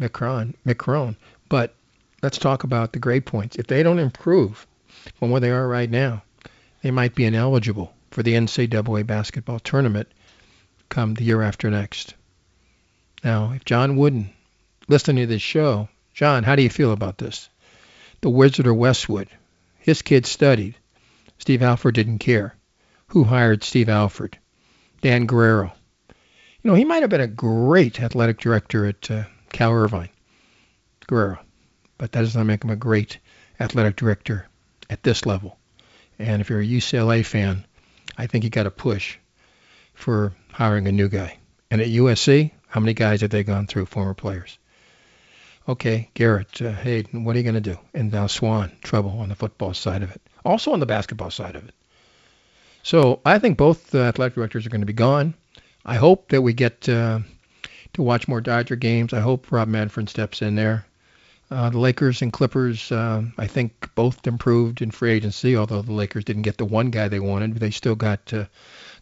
Mick 0.00 0.12
Cronin, 0.12 0.54
Micron, 0.66 1.16
but 1.48 1.74
let's 2.22 2.38
talk 2.38 2.64
about 2.64 2.92
the 2.92 2.98
grade 2.98 3.24
points. 3.24 3.56
If 3.56 3.66
they 3.66 3.82
don't 3.82 3.98
improve 3.98 4.66
from 5.18 5.30
where 5.30 5.40
they 5.40 5.50
are 5.50 5.66
right 5.66 5.90
now, 5.90 6.22
they 6.82 6.90
might 6.90 7.14
be 7.14 7.24
ineligible 7.24 7.94
for 8.10 8.22
the 8.22 8.34
NCAA 8.34 9.06
basketball 9.06 9.58
tournament 9.58 10.08
come 10.88 11.14
the 11.14 11.24
year 11.24 11.42
after 11.42 11.70
next. 11.70 12.14
Now, 13.24 13.52
if 13.52 13.64
John 13.64 13.96
Wooden 13.96 14.30
listening 14.88 15.22
to 15.22 15.26
this 15.26 15.42
show, 15.42 15.88
John, 16.14 16.44
how 16.44 16.56
do 16.56 16.62
you 16.62 16.70
feel 16.70 16.92
about 16.92 17.18
this? 17.18 17.48
The 18.20 18.30
Wizard 18.30 18.66
of 18.66 18.76
Westwood. 18.76 19.28
His 19.78 20.02
kids 20.02 20.28
studied. 20.28 20.76
Steve 21.38 21.62
Alford 21.62 21.94
didn't 21.94 22.18
care. 22.18 22.54
Who 23.08 23.24
hired 23.24 23.62
Steve 23.62 23.88
Alford? 23.88 24.38
Dan 25.00 25.26
Guerrero. 25.26 25.72
You 26.62 26.70
know, 26.70 26.74
he 26.74 26.84
might 26.84 27.02
have 27.02 27.10
been 27.10 27.20
a 27.20 27.26
great 27.26 28.00
athletic 28.00 28.40
director 28.40 28.86
at 28.86 29.10
uh, 29.10 29.24
Cal 29.52 29.72
Irvine, 29.72 30.10
Guerrero, 31.06 31.38
but 31.98 32.12
that 32.12 32.20
does 32.20 32.36
not 32.36 32.46
make 32.46 32.64
him 32.64 32.70
a 32.70 32.76
great 32.76 33.18
athletic 33.60 33.96
director 33.96 34.46
at 34.90 35.02
this 35.02 35.26
level. 35.26 35.58
And 36.18 36.40
if 36.40 36.50
you're 36.50 36.60
a 36.60 36.66
UCLA 36.66 37.24
fan, 37.24 37.64
I 38.16 38.26
think 38.26 38.44
you 38.44 38.50
got 38.50 38.64
to 38.64 38.70
push 38.70 39.18
for 39.94 40.34
hiring 40.52 40.86
a 40.88 40.92
new 40.92 41.08
guy. 41.08 41.38
And 41.70 41.80
at 41.80 41.88
USC, 41.88 42.52
how 42.68 42.80
many 42.80 42.94
guys 42.94 43.20
have 43.20 43.30
they 43.30 43.44
gone 43.44 43.66
through, 43.66 43.86
former 43.86 44.14
players? 44.14 44.58
Okay, 45.68 46.10
Garrett 46.14 46.62
uh, 46.62 46.70
Haden, 46.70 47.24
what 47.24 47.34
are 47.34 47.38
you 47.38 47.42
going 47.42 47.54
to 47.54 47.60
do? 47.60 47.78
And 47.92 48.12
now 48.12 48.28
Swann, 48.28 48.72
trouble 48.82 49.18
on 49.18 49.28
the 49.28 49.34
football 49.34 49.74
side 49.74 50.02
of 50.02 50.12
it, 50.12 50.22
also 50.44 50.72
on 50.72 50.80
the 50.80 50.86
basketball 50.86 51.30
side 51.30 51.56
of 51.56 51.66
it. 51.66 51.74
So 52.84 53.20
I 53.24 53.40
think 53.40 53.58
both 53.58 53.92
athletic 53.94 54.36
directors 54.36 54.64
are 54.64 54.70
going 54.70 54.82
to 54.82 54.86
be 54.86 54.92
gone. 54.92 55.34
I 55.84 55.96
hope 55.96 56.28
that 56.28 56.42
we 56.42 56.52
get 56.52 56.88
uh, 56.88 57.20
to 57.96 58.02
watch 58.02 58.28
more 58.28 58.40
Dodger 58.40 58.76
games. 58.76 59.12
I 59.12 59.20
hope 59.20 59.50
Rob 59.50 59.68
Manfred 59.68 60.08
steps 60.08 60.42
in 60.42 60.54
there. 60.54 60.86
Uh, 61.50 61.70
the 61.70 61.78
Lakers 61.78 62.22
and 62.22 62.32
Clippers, 62.32 62.90
uh, 62.90 63.22
I 63.38 63.46
think, 63.46 63.94
both 63.94 64.26
improved 64.26 64.82
in 64.82 64.90
free 64.90 65.12
agency. 65.12 65.56
Although 65.56 65.82
the 65.82 65.92
Lakers 65.92 66.24
didn't 66.24 66.42
get 66.42 66.58
the 66.58 66.64
one 66.64 66.90
guy 66.90 67.08
they 67.08 67.20
wanted, 67.20 67.54
they 67.54 67.70
still 67.70 67.94
got 67.94 68.32
uh, 68.32 68.46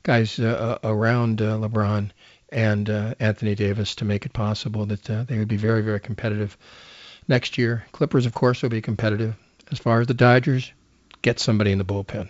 guys 0.03 0.39
uh, 0.39 0.79
around 0.85 1.41
uh, 1.41 1.57
LeBron 1.57 2.11
and 2.51 2.89
uh, 2.89 3.15
Anthony 3.19 3.55
Davis 3.55 3.97
to 3.97 4.05
make 4.05 4.27
it 4.27 4.33
possible 4.33 4.87
that 4.87 5.11
uh, 5.11 5.25
they 5.25 5.39
would 5.39 5.49
be 5.49 5.57
very, 5.57 5.83
very 5.83 6.01
competitive 6.01 6.57
next 7.27 7.59
year. 7.59 7.85
Clippers, 7.93 8.27
of 8.27 8.35
course, 8.35 8.63
will 8.63 8.69
be 8.69 8.83
competitive. 8.83 9.35
As 9.73 9.79
far 9.79 10.01
as 10.01 10.07
the 10.07 10.15
Dodgers, 10.15 10.71
get 11.23 11.41
somebody 11.41 11.73
in 11.73 11.79
the 11.79 11.85
bullpen. 11.85 12.29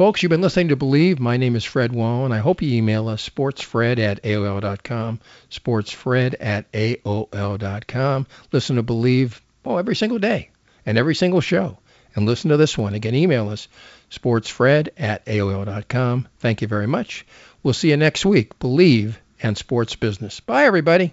Folks, 0.00 0.22
you've 0.22 0.30
been 0.30 0.40
listening 0.40 0.68
to 0.68 0.76
Believe. 0.76 1.20
My 1.20 1.36
name 1.36 1.54
is 1.56 1.62
Fred 1.66 1.92
Wallin. 1.92 2.32
I 2.32 2.38
hope 2.38 2.62
you 2.62 2.72
email 2.74 3.06
us, 3.08 3.28
sportsfred 3.28 3.98
at 3.98 4.22
AOL.com, 4.22 5.20
sportsfred 5.50 6.36
at 6.40 6.72
AOL.com. 6.72 8.26
Listen 8.50 8.76
to 8.76 8.82
Believe 8.82 9.42
oh, 9.66 9.76
every 9.76 9.94
single 9.94 10.18
day 10.18 10.48
and 10.86 10.96
every 10.96 11.14
single 11.14 11.42
show. 11.42 11.76
And 12.14 12.24
listen 12.24 12.48
to 12.48 12.56
this 12.56 12.78
one. 12.78 12.94
Again, 12.94 13.14
email 13.14 13.50
us, 13.50 13.68
sportsfred 14.10 14.88
at 14.96 15.26
AOL.com. 15.26 16.28
Thank 16.38 16.62
you 16.62 16.68
very 16.68 16.86
much. 16.86 17.26
We'll 17.62 17.74
see 17.74 17.90
you 17.90 17.98
next 17.98 18.24
week. 18.24 18.58
Believe 18.58 19.20
and 19.42 19.54
sports 19.58 19.96
business. 19.96 20.40
Bye, 20.40 20.64
everybody. 20.64 21.12